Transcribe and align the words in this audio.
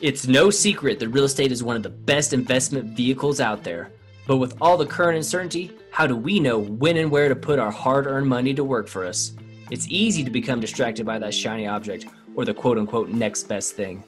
It's 0.00 0.26
no 0.26 0.48
secret 0.48 0.98
that 0.98 1.10
real 1.10 1.24
estate 1.24 1.52
is 1.52 1.62
one 1.62 1.76
of 1.76 1.82
the 1.82 1.90
best 1.90 2.32
investment 2.32 2.96
vehicles 2.96 3.38
out 3.38 3.62
there. 3.62 3.92
But 4.26 4.38
with 4.38 4.56
all 4.58 4.78
the 4.78 4.86
current 4.86 5.18
uncertainty, 5.18 5.72
how 5.90 6.06
do 6.06 6.16
we 6.16 6.40
know 6.40 6.58
when 6.58 6.96
and 6.96 7.10
where 7.10 7.28
to 7.28 7.36
put 7.36 7.58
our 7.58 7.70
hard 7.70 8.06
earned 8.06 8.26
money 8.26 8.54
to 8.54 8.64
work 8.64 8.88
for 8.88 9.04
us? 9.04 9.34
It's 9.70 9.86
easy 9.90 10.24
to 10.24 10.30
become 10.30 10.58
distracted 10.58 11.04
by 11.04 11.18
that 11.18 11.34
shiny 11.34 11.66
object 11.66 12.06
or 12.34 12.46
the 12.46 12.54
quote 12.54 12.78
unquote 12.78 13.10
next 13.10 13.42
best 13.42 13.74
thing. 13.74 14.02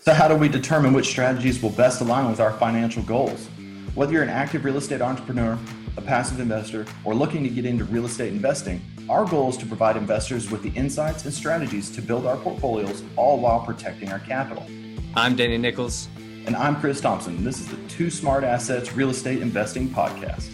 So, 0.00 0.14
how 0.14 0.26
do 0.26 0.34
we 0.34 0.48
determine 0.48 0.94
which 0.94 1.08
strategies 1.08 1.60
will 1.60 1.68
best 1.68 2.00
align 2.00 2.30
with 2.30 2.40
our 2.40 2.54
financial 2.54 3.02
goals? 3.02 3.46
Whether 3.94 4.14
you're 4.14 4.22
an 4.22 4.30
active 4.30 4.64
real 4.64 4.78
estate 4.78 5.02
entrepreneur, 5.02 5.58
a 5.98 6.00
passive 6.00 6.40
investor, 6.40 6.86
or 7.04 7.14
looking 7.14 7.42
to 7.44 7.50
get 7.50 7.66
into 7.66 7.84
real 7.84 8.06
estate 8.06 8.32
investing, 8.32 8.80
our 9.10 9.26
goal 9.26 9.50
is 9.50 9.58
to 9.58 9.66
provide 9.66 9.98
investors 9.98 10.50
with 10.50 10.62
the 10.62 10.70
insights 10.70 11.26
and 11.26 11.34
strategies 11.34 11.90
to 11.90 12.00
build 12.00 12.24
our 12.24 12.38
portfolios 12.38 13.02
all 13.16 13.38
while 13.38 13.60
protecting 13.60 14.10
our 14.10 14.20
capital. 14.20 14.66
I'm 15.16 15.34
Danny 15.34 15.58
Nichols. 15.58 16.06
And 16.46 16.54
I'm 16.54 16.80
Chris 16.80 17.00
Thompson. 17.00 17.42
This 17.42 17.58
is 17.58 17.66
the 17.66 17.76
Two 17.88 18.10
Smart 18.10 18.44
Assets 18.44 18.92
Real 18.92 19.10
Estate 19.10 19.42
Investing 19.42 19.88
Podcast. 19.88 20.48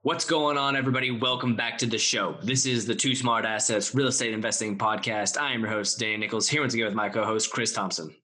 What's 0.00 0.24
going 0.24 0.56
on, 0.56 0.74
everybody? 0.74 1.10
Welcome 1.10 1.56
back 1.56 1.76
to 1.78 1.86
the 1.86 1.98
show. 1.98 2.38
This 2.42 2.64
is 2.64 2.86
the 2.86 2.94
Two 2.94 3.14
Smart 3.14 3.44
Assets 3.44 3.94
Real 3.94 4.06
Estate 4.06 4.32
Investing 4.32 4.78
Podcast. 4.78 5.38
I 5.38 5.52
am 5.52 5.60
your 5.60 5.68
host, 5.68 5.98
Danny 5.98 6.16
Nichols, 6.16 6.48
here 6.48 6.62
once 6.62 6.72
again 6.72 6.86
with 6.86 6.94
my 6.94 7.10
co 7.10 7.26
host, 7.26 7.50
Chris 7.52 7.74
Thompson. 7.74 8.14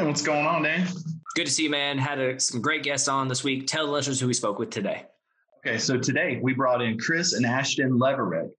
What's 0.00 0.22
going 0.22 0.44
on, 0.44 0.64
Dan? 0.64 0.88
Good 1.36 1.46
to 1.46 1.52
see 1.52 1.62
you, 1.62 1.70
man. 1.70 1.96
Had 1.96 2.18
a, 2.18 2.40
some 2.40 2.60
great 2.60 2.82
guests 2.82 3.06
on 3.06 3.28
this 3.28 3.44
week. 3.44 3.68
Tell 3.68 3.86
the 3.86 3.92
listeners 3.92 4.18
who 4.18 4.26
we 4.26 4.34
spoke 4.34 4.58
with 4.58 4.70
today. 4.70 5.06
Okay, 5.64 5.78
so 5.78 5.96
today 5.96 6.40
we 6.42 6.54
brought 6.54 6.82
in 6.82 6.98
Chris 6.98 7.34
and 7.34 7.46
Ashton 7.46 7.98
Leverett. 7.98 8.50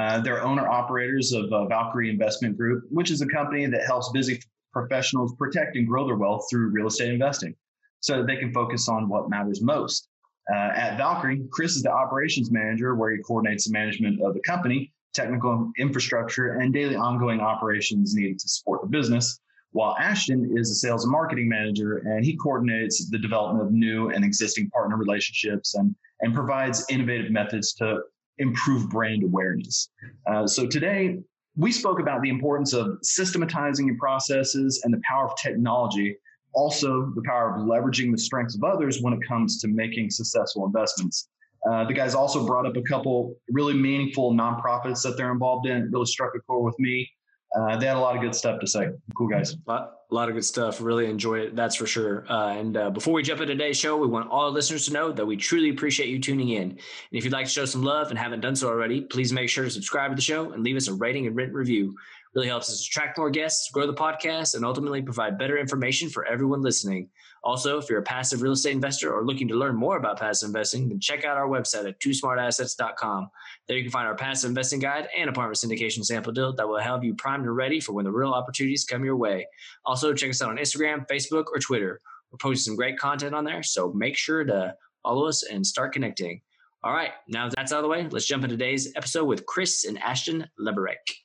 Uh, 0.00 0.20
they're 0.20 0.42
owner 0.42 0.68
operators 0.68 1.32
of 1.32 1.52
uh, 1.52 1.66
Valkyrie 1.66 2.10
Investment 2.10 2.56
Group, 2.56 2.84
which 2.90 3.10
is 3.10 3.20
a 3.20 3.26
company 3.26 3.66
that 3.66 3.84
helps 3.84 4.10
busy 4.10 4.40
professionals 4.72 5.34
protect 5.36 5.76
and 5.76 5.86
grow 5.86 6.06
their 6.06 6.16
wealth 6.16 6.46
through 6.50 6.68
real 6.68 6.86
estate 6.86 7.12
investing 7.12 7.54
so 8.00 8.18
that 8.18 8.26
they 8.26 8.36
can 8.36 8.52
focus 8.52 8.88
on 8.88 9.08
what 9.08 9.28
matters 9.28 9.60
most. 9.62 10.08
Uh, 10.52 10.70
at 10.74 10.96
Valkyrie, 10.96 11.42
Chris 11.50 11.76
is 11.76 11.82
the 11.82 11.92
operations 11.92 12.50
manager 12.50 12.94
where 12.94 13.12
he 13.12 13.18
coordinates 13.18 13.66
the 13.66 13.72
management 13.72 14.20
of 14.22 14.34
the 14.34 14.40
company, 14.40 14.92
technical 15.14 15.70
infrastructure, 15.78 16.58
and 16.58 16.72
daily 16.72 16.96
ongoing 16.96 17.40
operations 17.40 18.14
needed 18.14 18.38
to 18.38 18.48
support 18.48 18.80
the 18.82 18.88
business. 18.88 19.38
While 19.70 19.96
Ashton 19.98 20.56
is 20.56 20.70
a 20.70 20.74
sales 20.74 21.04
and 21.04 21.12
marketing 21.12 21.48
manager, 21.48 21.98
and 21.98 22.24
he 22.24 22.36
coordinates 22.36 23.08
the 23.08 23.18
development 23.18 23.66
of 23.66 23.72
new 23.72 24.10
and 24.10 24.24
existing 24.24 24.68
partner 24.70 24.96
relationships 24.96 25.74
and, 25.74 25.94
and 26.20 26.34
provides 26.34 26.84
innovative 26.90 27.30
methods 27.30 27.72
to 27.74 28.00
improve 28.38 28.88
brand 28.90 29.22
awareness. 29.22 29.90
Uh, 30.26 30.46
so 30.46 30.66
today, 30.66 31.18
we 31.56 31.70
spoke 31.70 32.00
about 32.00 32.22
the 32.22 32.30
importance 32.30 32.72
of 32.72 32.98
systematizing 33.02 33.86
your 33.86 33.96
processes 33.96 34.80
and 34.84 34.92
the 34.92 35.00
power 35.08 35.26
of 35.26 35.36
technology, 35.36 36.16
also 36.54 37.12
the 37.14 37.22
power 37.26 37.54
of 37.54 37.66
leveraging 37.66 38.10
the 38.10 38.18
strengths 38.18 38.56
of 38.56 38.64
others 38.64 39.00
when 39.02 39.12
it 39.12 39.20
comes 39.26 39.60
to 39.60 39.68
making 39.68 40.10
successful 40.10 40.64
investments. 40.64 41.28
Uh, 41.70 41.84
the 41.84 41.94
guys 41.94 42.14
also 42.14 42.44
brought 42.46 42.66
up 42.66 42.76
a 42.76 42.82
couple 42.82 43.36
really 43.50 43.74
meaningful 43.74 44.32
nonprofits 44.32 45.02
that 45.02 45.16
they're 45.16 45.30
involved 45.30 45.66
in. 45.66 45.76
It 45.76 45.92
really 45.92 46.06
struck 46.06 46.32
a 46.34 46.40
chord 46.40 46.64
with 46.64 46.78
me 46.78 47.08
uh, 47.54 47.76
they 47.76 47.86
had 47.86 47.96
a 47.96 48.00
lot 48.00 48.16
of 48.16 48.22
good 48.22 48.34
stuff 48.34 48.60
to 48.60 48.66
say. 48.66 48.88
Cool 49.14 49.28
guys. 49.28 49.56
A 49.68 49.88
lot, 50.10 50.28
of 50.28 50.34
good 50.34 50.44
stuff. 50.44 50.80
Really 50.80 51.06
enjoy 51.06 51.40
it. 51.40 51.56
That's 51.56 51.76
for 51.76 51.86
sure. 51.86 52.24
Uh, 52.30 52.54
and 52.54 52.76
uh, 52.76 52.90
before 52.90 53.12
we 53.12 53.22
jump 53.22 53.40
into 53.40 53.54
today's 53.54 53.76
show, 53.78 53.96
we 53.96 54.06
want 54.06 54.30
all 54.30 54.50
listeners 54.50 54.86
to 54.86 54.92
know 54.92 55.12
that 55.12 55.24
we 55.24 55.36
truly 55.36 55.68
appreciate 55.70 56.08
you 56.08 56.18
tuning 56.18 56.50
in. 56.50 56.62
And 56.62 56.80
if 57.12 57.24
you'd 57.24 57.32
like 57.32 57.46
to 57.46 57.52
show 57.52 57.66
some 57.66 57.82
love 57.82 58.08
and 58.10 58.18
haven't 58.18 58.40
done 58.40 58.56
so 58.56 58.68
already, 58.68 59.02
please 59.02 59.32
make 59.32 59.50
sure 59.50 59.64
to 59.64 59.70
subscribe 59.70 60.10
to 60.10 60.14
the 60.14 60.22
show 60.22 60.52
and 60.52 60.62
leave 60.62 60.76
us 60.76 60.88
a 60.88 60.94
rating 60.94 61.26
and 61.26 61.36
written 61.36 61.54
review. 61.54 61.94
Really 62.34 62.48
helps 62.48 62.70
us 62.70 62.86
attract 62.86 63.18
more 63.18 63.30
guests, 63.30 63.70
grow 63.70 63.86
the 63.86 63.92
podcast, 63.92 64.54
and 64.54 64.64
ultimately 64.64 65.02
provide 65.02 65.38
better 65.38 65.58
information 65.58 66.08
for 66.08 66.24
everyone 66.26 66.62
listening. 66.62 67.10
Also, 67.44 67.76
if 67.76 67.90
you're 67.90 67.98
a 67.98 68.04
passive 68.04 68.40
real 68.40 68.52
estate 68.52 68.72
investor 68.72 69.12
or 69.12 69.24
looking 69.24 69.48
to 69.48 69.54
learn 69.54 69.74
more 69.74 69.96
about 69.96 70.18
passive 70.18 70.46
investing, 70.46 70.88
then 70.88 71.00
check 71.00 71.24
out 71.24 71.36
our 71.36 71.48
website 71.48 71.86
at 71.86 72.00
twosmartassets.com. 72.00 73.28
There 73.66 73.76
you 73.76 73.82
can 73.82 73.90
find 73.90 74.06
our 74.06 74.14
passive 74.14 74.48
investing 74.48 74.78
guide 74.78 75.08
and 75.16 75.28
apartment 75.28 75.58
syndication 75.58 76.04
sample 76.04 76.32
deal 76.32 76.54
that 76.54 76.66
will 76.66 76.78
help 76.78 77.04
you 77.04 77.14
primed 77.14 77.44
and 77.44 77.56
ready 77.56 77.80
for 77.80 77.92
when 77.92 78.04
the 78.04 78.12
real 78.12 78.32
opportunities 78.32 78.84
come 78.84 79.04
your 79.04 79.16
way. 79.16 79.46
Also, 79.84 80.14
check 80.14 80.30
us 80.30 80.40
out 80.40 80.50
on 80.50 80.56
Instagram, 80.56 81.06
Facebook, 81.08 81.46
or 81.52 81.58
Twitter. 81.58 82.00
We're 82.30 82.38
posting 82.38 82.72
some 82.72 82.76
great 82.76 82.98
content 82.98 83.34
on 83.34 83.44
there, 83.44 83.62
so 83.62 83.92
make 83.92 84.16
sure 84.16 84.44
to 84.44 84.74
follow 85.02 85.26
us 85.26 85.42
and 85.42 85.66
start 85.66 85.92
connecting. 85.92 86.40
All 86.84 86.92
right, 86.92 87.12
now 87.28 87.48
that's 87.54 87.72
out 87.72 87.78
of 87.78 87.82
the 87.82 87.88
way, 87.88 88.08
let's 88.10 88.26
jump 88.26 88.42
into 88.42 88.56
today's 88.56 88.92
episode 88.96 89.24
with 89.26 89.46
Chris 89.46 89.84
and 89.84 89.98
Ashton 89.98 90.48
Leberek. 90.58 91.21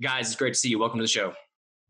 Guys, 0.00 0.26
it's 0.26 0.36
great 0.36 0.52
to 0.52 0.58
see 0.58 0.68
you. 0.68 0.78
Welcome 0.78 0.98
to 0.98 1.04
the 1.04 1.08
show. 1.08 1.32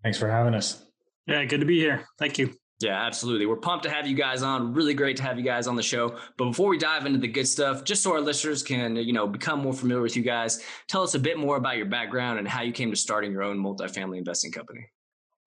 Thanks 0.02 0.18
for 0.18 0.28
having 0.28 0.54
us. 0.54 0.84
Yeah, 1.26 1.44
good 1.44 1.60
to 1.60 1.66
be 1.66 1.78
here. 1.78 2.06
Thank 2.18 2.38
you. 2.38 2.54
Yeah, 2.78 3.04
absolutely. 3.04 3.46
We're 3.46 3.56
pumped 3.56 3.84
to 3.84 3.90
have 3.90 4.06
you 4.06 4.14
guys 4.14 4.42
on. 4.42 4.74
Really 4.74 4.94
great 4.94 5.16
to 5.16 5.22
have 5.22 5.38
you 5.38 5.44
guys 5.44 5.66
on 5.66 5.74
the 5.74 5.82
show. 5.82 6.16
But 6.36 6.44
before 6.44 6.68
we 6.68 6.78
dive 6.78 7.06
into 7.06 7.18
the 7.18 7.26
good 7.26 7.48
stuff, 7.48 7.84
just 7.84 8.02
so 8.02 8.12
our 8.12 8.20
listeners 8.20 8.62
can, 8.62 8.96
you 8.96 9.12
know, 9.12 9.26
become 9.26 9.60
more 9.60 9.72
familiar 9.72 10.02
with 10.02 10.14
you 10.14 10.22
guys, 10.22 10.62
tell 10.86 11.02
us 11.02 11.14
a 11.14 11.18
bit 11.18 11.38
more 11.38 11.56
about 11.56 11.78
your 11.78 11.86
background 11.86 12.38
and 12.38 12.46
how 12.46 12.62
you 12.62 12.72
came 12.72 12.90
to 12.90 12.96
starting 12.96 13.32
your 13.32 13.42
own 13.42 13.58
multifamily 13.58 14.18
investing 14.18 14.52
company. 14.52 14.86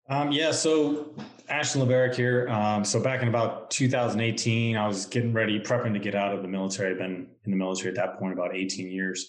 Um, 0.09 0.33
yeah, 0.33 0.51
so 0.53 1.15
Ashton 1.51 1.83
Leverrick 1.83 2.15
here. 2.15 2.49
Um, 2.49 2.83
so 2.83 2.99
back 2.99 3.21
in 3.21 3.29
about 3.29 3.71
2018, 3.71 4.75
I 4.77 4.87
was 4.89 5.05
getting 5.05 5.35
ready, 5.35 5.61
prepping 5.61 5.93
to 5.93 5.99
get 5.99 6.15
out 6.15 6.35
of 6.35 6.41
the 6.41 6.49
military. 6.49 6.93
I've 6.93 6.99
been 6.99 7.29
in 7.45 7.51
the 7.51 7.57
military 7.59 7.91
at 7.91 7.97
that 7.97 8.19
point 8.19 8.33
about 8.33 8.57
18 8.57 8.91
years. 8.91 9.29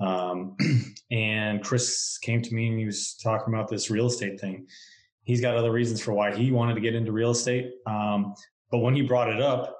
Um, 0.00 0.56
and 1.10 1.62
Chris 1.64 2.18
came 2.18 2.42
to 2.42 2.54
me 2.54 2.68
and 2.68 2.78
he 2.78 2.84
was 2.84 3.14
talking 3.22 3.52
about 3.52 3.68
this 3.68 3.90
real 3.90 4.06
estate 4.06 4.40
thing 4.40 4.66
he's 5.26 5.40
got 5.40 5.56
other 5.56 5.72
reasons 5.72 6.00
for 6.00 6.12
why 6.12 6.34
he 6.34 6.50
wanted 6.50 6.74
to 6.74 6.80
get 6.80 6.94
into 6.94 7.12
real 7.12 7.32
estate. 7.32 7.72
Um, 7.86 8.34
but 8.70 8.78
when 8.78 8.94
he 8.94 9.02
brought 9.02 9.28
it 9.28 9.42
up, 9.42 9.76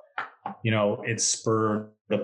you 0.63 0.71
know, 0.71 1.03
it 1.07 1.21
spurred, 1.21 1.93
it, 2.11 2.21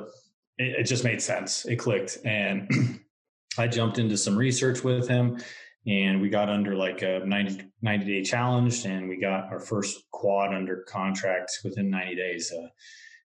it 0.58 0.84
just 0.84 1.04
made 1.04 1.22
sense. 1.22 1.64
It 1.64 1.76
clicked. 1.76 2.19
And 2.25 3.00
I 3.58 3.69
jumped 3.69 3.98
into 3.98 4.16
some 4.16 4.36
research 4.36 4.84
with 4.84 5.09
him 5.09 5.41
and 5.86 6.20
we 6.20 6.28
got 6.28 6.48
under 6.48 6.74
like 6.74 7.03
a 7.03 7.22
90, 7.24 7.64
90 7.80 8.04
day 8.04 8.22
challenge 8.22 8.84
and 8.84 9.09
we 9.09 9.20
got 9.20 9.44
our 9.53 9.60
first 9.60 10.03
quad 10.10 10.53
under 10.53 10.84
contract 10.88 11.53
within 11.64 11.91
90 11.91 12.16
days. 12.16 12.53
Uh, 12.53 12.69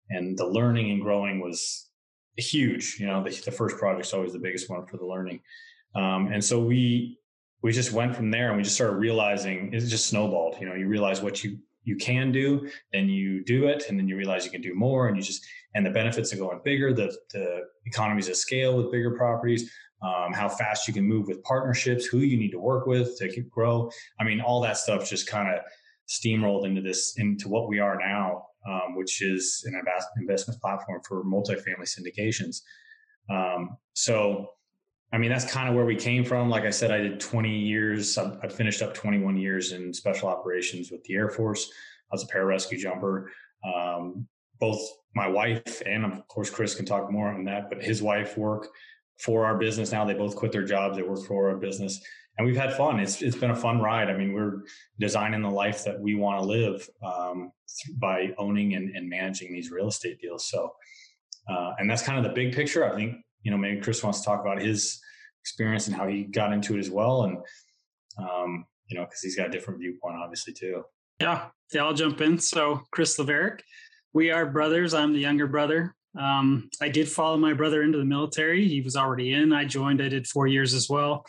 and 0.09 0.37
the 0.37 0.47
learning 0.47 0.91
and 0.91 1.01
growing 1.01 1.41
was 1.41 1.86
huge. 2.41 2.97
You 2.99 3.07
know, 3.07 3.23
the, 3.23 3.29
the 3.45 3.51
first 3.51 3.77
project's 3.77 4.13
always 4.13 4.33
the 4.33 4.39
biggest 4.39 4.69
one 4.69 4.85
for 4.85 4.97
the 4.97 5.05
learning. 5.05 5.41
Um, 5.95 6.27
and 6.31 6.43
so 6.43 6.59
we 6.59 7.19
we 7.63 7.71
just 7.71 7.91
went 7.91 8.15
from 8.15 8.29
there 8.29 8.49
and 8.49 8.57
we 8.57 8.63
just 8.63 8.75
started 8.75 8.97
realizing 8.97 9.73
it 9.73 9.79
just 9.81 10.07
snowballed. 10.07 10.57
You 10.59 10.69
know, 10.69 10.75
you 10.75 10.87
realize 10.87 11.21
what 11.21 11.43
you 11.43 11.57
you 11.83 11.95
can 11.95 12.33
do, 12.33 12.69
then 12.91 13.07
you 13.07 13.43
do 13.45 13.67
it, 13.67 13.85
and 13.87 13.97
then 13.97 14.09
you 14.09 14.17
realize 14.17 14.43
you 14.43 14.51
can 14.51 14.61
do 14.61 14.75
more, 14.75 15.07
and 15.07 15.15
you 15.15 15.23
just 15.23 15.45
and 15.73 15.85
the 15.85 15.89
benefits 15.89 16.33
of 16.33 16.39
going 16.39 16.59
bigger, 16.63 16.93
the 16.93 17.15
the 17.31 17.63
economies 17.85 18.29
of 18.29 18.35
scale 18.35 18.77
with 18.77 18.91
bigger 18.91 19.11
properties, 19.11 19.71
um, 20.01 20.33
how 20.33 20.49
fast 20.49 20.87
you 20.87 20.93
can 20.93 21.05
move 21.05 21.27
with 21.27 21.41
partnerships, 21.43 22.05
who 22.05 22.19
you 22.19 22.37
need 22.37 22.51
to 22.51 22.59
work 22.59 22.85
with 22.85 23.17
to 23.19 23.41
grow. 23.43 23.89
I 24.19 24.23
mean, 24.23 24.41
all 24.41 24.61
that 24.61 24.77
stuff 24.77 25.09
just 25.09 25.27
kind 25.27 25.53
of 25.53 25.61
steamrolled 26.07 26.65
into 26.65 26.81
this 26.81 27.17
into 27.17 27.49
what 27.49 27.67
we 27.67 27.79
are 27.79 27.97
now, 27.97 28.47
um, 28.67 28.95
which 28.95 29.21
is 29.21 29.63
an 29.65 29.81
investment 30.17 30.61
platform 30.61 31.01
for 31.07 31.23
multifamily 31.23 31.87
syndications. 31.87 32.61
Um, 33.29 33.77
so 33.93 34.49
I 35.13 35.17
mean, 35.17 35.29
that's 35.29 35.49
kind 35.49 35.69
of 35.69 35.75
where 35.75 35.85
we 35.85 35.95
came 35.95 36.25
from. 36.25 36.49
Like 36.49 36.65
I 36.65 36.69
said, 36.69 36.91
I 36.91 36.97
did 36.97 37.19
20 37.19 37.49
years. 37.49 38.17
I, 38.17 38.37
I 38.43 38.49
finished 38.49 38.81
up 38.81 38.93
21 38.93 39.37
years 39.37 39.71
in 39.71 39.93
special 39.93 40.27
operations 40.27 40.91
with 40.91 41.03
the 41.05 41.15
Air 41.15 41.29
Force. 41.29 41.69
I 42.11 42.15
was 42.15 42.23
a 42.23 42.27
pararescue 42.27 42.77
jumper. 42.77 43.31
Um, 43.63 44.27
both 44.59 44.81
my 45.15 45.27
wife 45.27 45.81
and 45.85 46.05
of 46.05 46.27
course 46.27 46.49
Chris 46.49 46.75
can 46.75 46.85
talk 46.85 47.11
more 47.11 47.29
on 47.29 47.45
that, 47.45 47.69
but 47.69 47.81
his 47.81 48.01
wife 48.01 48.37
work 48.37 48.67
for 49.19 49.45
our 49.45 49.57
business 49.57 49.91
now. 49.91 50.05
They 50.05 50.13
both 50.13 50.35
quit 50.35 50.51
their 50.51 50.65
jobs. 50.65 50.97
They 50.97 51.03
work 51.03 51.25
for 51.25 51.49
our 51.49 51.57
business, 51.57 52.03
and 52.37 52.47
we've 52.47 52.57
had 52.57 52.73
fun. 52.73 52.99
It's 52.99 53.21
it's 53.21 53.35
been 53.35 53.51
a 53.51 53.55
fun 53.55 53.79
ride. 53.79 54.09
I 54.09 54.17
mean, 54.17 54.33
we're 54.33 54.63
designing 54.99 55.41
the 55.41 55.49
life 55.49 55.83
that 55.85 55.99
we 55.99 56.15
want 56.15 56.39
to 56.39 56.45
live 56.45 56.87
um, 57.03 57.51
by 57.97 58.33
owning 58.37 58.75
and, 58.75 58.95
and, 58.95 59.09
managing 59.09 59.51
these 59.51 59.71
real 59.71 59.87
estate 59.87 60.21
deals. 60.21 60.47
So, 60.47 60.71
uh, 61.49 61.73
and 61.79 61.89
that's 61.89 62.01
kind 62.01 62.17
of 62.17 62.23
the 62.23 62.33
big 62.33 62.53
picture. 62.53 62.85
I 62.85 62.95
think 62.95 63.17
you 63.47 63.51
know, 63.51 63.57
maybe 63.57 63.79
Chris 63.79 64.03
wants 64.03 64.19
to 64.19 64.25
talk 64.25 64.41
about 64.41 64.61
his 64.61 64.99
experience 65.41 65.87
and 65.87 65.95
how 65.95 66.05
he 66.05 66.23
got 66.23 66.51
into 66.51 66.75
it 66.75 66.79
as 66.79 66.89
well. 66.89 67.23
And, 67.23 67.37
um, 68.17 68.65
you 68.87 68.97
know, 68.97 69.05
because 69.05 69.21
he's 69.21 69.37
got 69.37 69.47
a 69.47 69.49
different 69.49 69.79
viewpoint, 69.79 70.17
obviously, 70.17 70.53
too. 70.53 70.83
Yeah. 71.21 71.45
Yeah. 71.71 71.85
I'll 71.85 71.93
jump 71.93 72.19
in. 72.19 72.39
So, 72.39 72.81
Chris 72.91 73.17
Laverick, 73.17 73.63
we 74.11 74.31
are 74.31 74.45
brothers. 74.45 74.93
I'm 74.93 75.13
the 75.13 75.19
younger 75.19 75.47
brother. 75.47 75.95
Um, 76.19 76.69
I 76.81 76.89
did 76.89 77.07
follow 77.07 77.37
my 77.37 77.53
brother 77.53 77.83
into 77.83 77.97
the 77.97 78.03
military. 78.03 78.67
He 78.67 78.81
was 78.81 78.97
already 78.97 79.33
in. 79.33 79.53
I 79.53 79.63
joined. 79.63 80.01
I 80.01 80.09
did 80.09 80.27
four 80.27 80.47
years 80.47 80.73
as 80.73 80.89
well. 80.89 81.25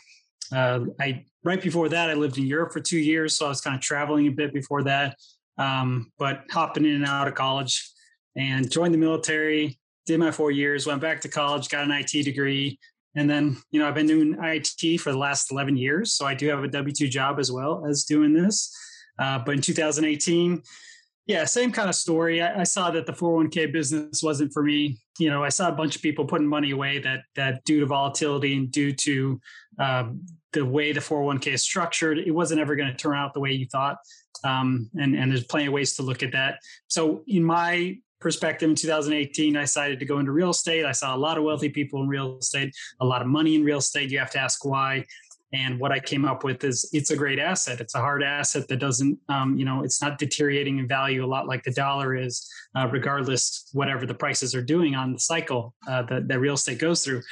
Uh, 0.53 0.85
I 0.99 1.25
right 1.43 1.61
before 1.61 1.89
that, 1.89 2.09
I 2.09 2.13
lived 2.13 2.37
in 2.37 2.45
Europe 2.45 2.73
for 2.73 2.79
two 2.79 2.97
years, 2.97 3.37
so 3.37 3.45
I 3.45 3.49
was 3.49 3.61
kind 3.61 3.75
of 3.75 3.81
traveling 3.81 4.27
a 4.27 4.31
bit 4.31 4.53
before 4.53 4.83
that. 4.83 5.15
Um, 5.57 6.11
but 6.17 6.43
hopping 6.51 6.85
in 6.85 6.95
and 6.95 7.05
out 7.05 7.27
of 7.27 7.35
college 7.35 7.89
and 8.35 8.69
joined 8.71 8.93
the 8.93 8.97
military 8.97 9.77
did 10.09 10.19
my 10.19 10.31
four 10.31 10.49
years, 10.49 10.87
went 10.87 11.01
back 11.01 11.21
to 11.21 11.29
college, 11.29 11.69
got 11.69 11.83
an 11.83 11.91
IT 11.91 12.23
degree, 12.23 12.79
And 13.15 13.29
then, 13.29 13.57
you 13.71 13.79
know, 13.79 13.87
I've 13.87 13.93
been 13.93 14.07
doing 14.07 14.37
IT 14.41 14.99
for 15.01 15.11
the 15.11 15.17
last 15.17 15.51
11 15.51 15.77
years. 15.77 16.13
So 16.13 16.25
I 16.25 16.33
do 16.33 16.47
have 16.47 16.63
a 16.63 16.67
W 16.67 16.93
2 16.93 17.07
job 17.07 17.37
as 17.37 17.51
well 17.51 17.85
as 17.87 18.05
doing 18.05 18.33
this. 18.33 18.75
Uh, 19.19 19.39
but 19.45 19.55
in 19.55 19.61
2018, 19.61 20.63
yeah, 21.27 21.45
same 21.45 21.71
kind 21.71 21.89
of 21.89 21.95
story. 21.95 22.41
I, 22.41 22.61
I, 22.61 22.63
saw 22.63 22.89
that 22.89 23.05
the 23.05 23.13
401k 23.13 23.71
business 23.71 24.23
wasn't 24.23 24.51
for 24.51 24.63
me. 24.63 24.97
You 25.19 25.29
know, 25.29 25.43
I 25.43 25.49
saw 25.49 25.69
a 25.69 25.73
bunch 25.73 25.95
of 25.95 26.01
people 26.01 26.25
putting 26.25 26.47
money 26.47 26.71
away 26.71 26.97
that 26.99 27.21
that 27.35 27.63
due 27.65 27.81
to 27.81 27.85
volatility 27.85 28.57
and 28.57 28.71
due 28.71 28.93
to 28.93 29.39
um, 29.77 30.25
the 30.53 30.65
way 30.65 30.91
the 30.91 30.99
401k 30.99 31.53
is 31.53 31.63
structured, 31.63 32.17
it 32.17 32.31
wasn't 32.31 32.59
ever 32.59 32.75
going 32.75 32.89
to 32.89 32.97
turn 32.97 33.15
out 33.15 33.33
the 33.33 33.39
way 33.39 33.51
you 33.51 33.67
thought. 33.67 33.97
Um, 34.43 34.89
and 34.95 35.15
and 35.15 35.31
there's 35.31 35.43
plenty 35.43 35.67
of 35.67 35.73
ways 35.73 35.95
to 35.95 36.03
look 36.03 36.23
at 36.23 36.31
that. 36.31 36.59
So 36.87 37.23
in 37.27 37.43
my 37.43 37.97
perspective 38.21 38.69
in 38.69 38.75
2018 38.75 39.55
i 39.55 39.61
decided 39.61 39.97
to 39.97 40.05
go 40.05 40.19
into 40.19 40.33
real 40.33 40.49
estate 40.49 40.83
i 40.83 40.91
saw 40.91 41.15
a 41.15 41.17
lot 41.17 41.37
of 41.37 41.43
wealthy 41.45 41.69
people 41.69 42.03
in 42.03 42.09
real 42.09 42.37
estate 42.37 42.75
a 42.99 43.05
lot 43.05 43.21
of 43.21 43.29
money 43.29 43.55
in 43.55 43.63
real 43.63 43.77
estate 43.77 44.11
you 44.11 44.19
have 44.19 44.29
to 44.29 44.37
ask 44.37 44.65
why 44.65 45.05
and 45.51 45.79
what 45.79 45.91
I 45.91 45.99
came 45.99 46.25
up 46.25 46.43
with 46.43 46.63
is 46.63 46.87
it's 46.93 47.09
a 47.09 47.15
great 47.15 47.39
asset. 47.39 47.81
It's 47.81 47.95
a 47.95 47.99
hard 47.99 48.21
asset 48.21 48.67
that 48.67 48.77
doesn't, 48.77 49.17
um, 49.29 49.57
you 49.57 49.65
know, 49.65 49.83
it's 49.83 50.01
not 50.01 50.19
deteriorating 50.19 50.77
in 50.77 50.87
value 50.87 51.25
a 51.25 51.27
lot 51.27 51.47
like 51.47 51.63
the 51.63 51.71
dollar 51.71 52.15
is, 52.15 52.47
uh, 52.75 52.87
regardless 52.91 53.67
whatever 53.73 54.05
the 54.05 54.13
prices 54.13 54.53
are 54.53 54.61
doing 54.61 54.95
on 54.95 55.13
the 55.13 55.19
cycle 55.19 55.73
uh, 55.87 56.03
that, 56.03 56.27
that 56.27 56.39
real 56.39 56.53
estate 56.53 56.77
goes 56.77 57.03
through. 57.03 57.23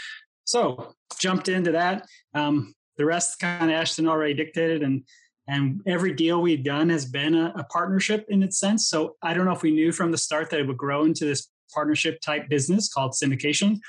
So 0.45 0.95
jumped 1.19 1.47
into 1.47 1.73
that. 1.73 2.07
Um, 2.33 2.73
the 2.97 3.05
rest 3.05 3.39
kind 3.39 3.71
of 3.71 3.75
Ashton 3.75 4.07
already 4.07 4.33
dictated, 4.33 4.83
and 4.83 5.03
and 5.47 5.81
every 5.85 6.13
deal 6.13 6.41
we've 6.41 6.63
done 6.63 6.89
has 6.89 7.05
been 7.05 7.33
a, 7.33 7.53
a 7.55 7.63
partnership 7.65 8.25
in 8.29 8.43
its 8.43 8.59
sense. 8.59 8.89
So 8.89 9.15
I 9.21 9.33
don't 9.33 9.45
know 9.45 9.53
if 9.53 9.61
we 9.61 9.71
knew 9.71 9.91
from 9.91 10.11
the 10.11 10.17
start 10.17 10.49
that 10.49 10.59
it 10.59 10.67
would 10.67 10.77
grow 10.77 11.05
into 11.05 11.23
this 11.25 11.49
partnership 11.73 12.19
type 12.21 12.49
business 12.49 12.91
called 12.91 13.13
syndication 13.13 13.79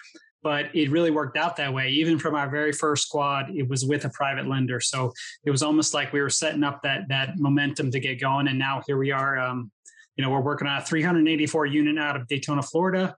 but 0.42 0.74
it 0.74 0.90
really 0.90 1.10
worked 1.10 1.36
out 1.36 1.56
that 1.56 1.72
way. 1.72 1.88
Even 1.88 2.18
from 2.18 2.34
our 2.34 2.48
very 2.48 2.72
first 2.72 3.10
quad, 3.10 3.50
it 3.54 3.68
was 3.68 3.84
with 3.84 4.04
a 4.04 4.10
private 4.10 4.46
lender, 4.46 4.80
so 4.80 5.12
it 5.44 5.50
was 5.50 5.62
almost 5.62 5.94
like 5.94 6.12
we 6.12 6.20
were 6.20 6.30
setting 6.30 6.62
up 6.62 6.80
that 6.82 7.02
that 7.08 7.38
momentum 7.38 7.90
to 7.90 8.00
get 8.00 8.20
going. 8.20 8.48
And 8.48 8.58
now 8.58 8.82
here 8.86 8.98
we 8.98 9.10
are. 9.10 9.38
Um, 9.38 9.70
you 10.16 10.24
know, 10.24 10.30
we're 10.30 10.40
working 10.40 10.66
on 10.66 10.78
a 10.78 10.84
384 10.84 11.66
unit 11.66 11.98
out 11.98 12.16
of 12.16 12.26
Daytona, 12.26 12.62
Florida, 12.62 13.14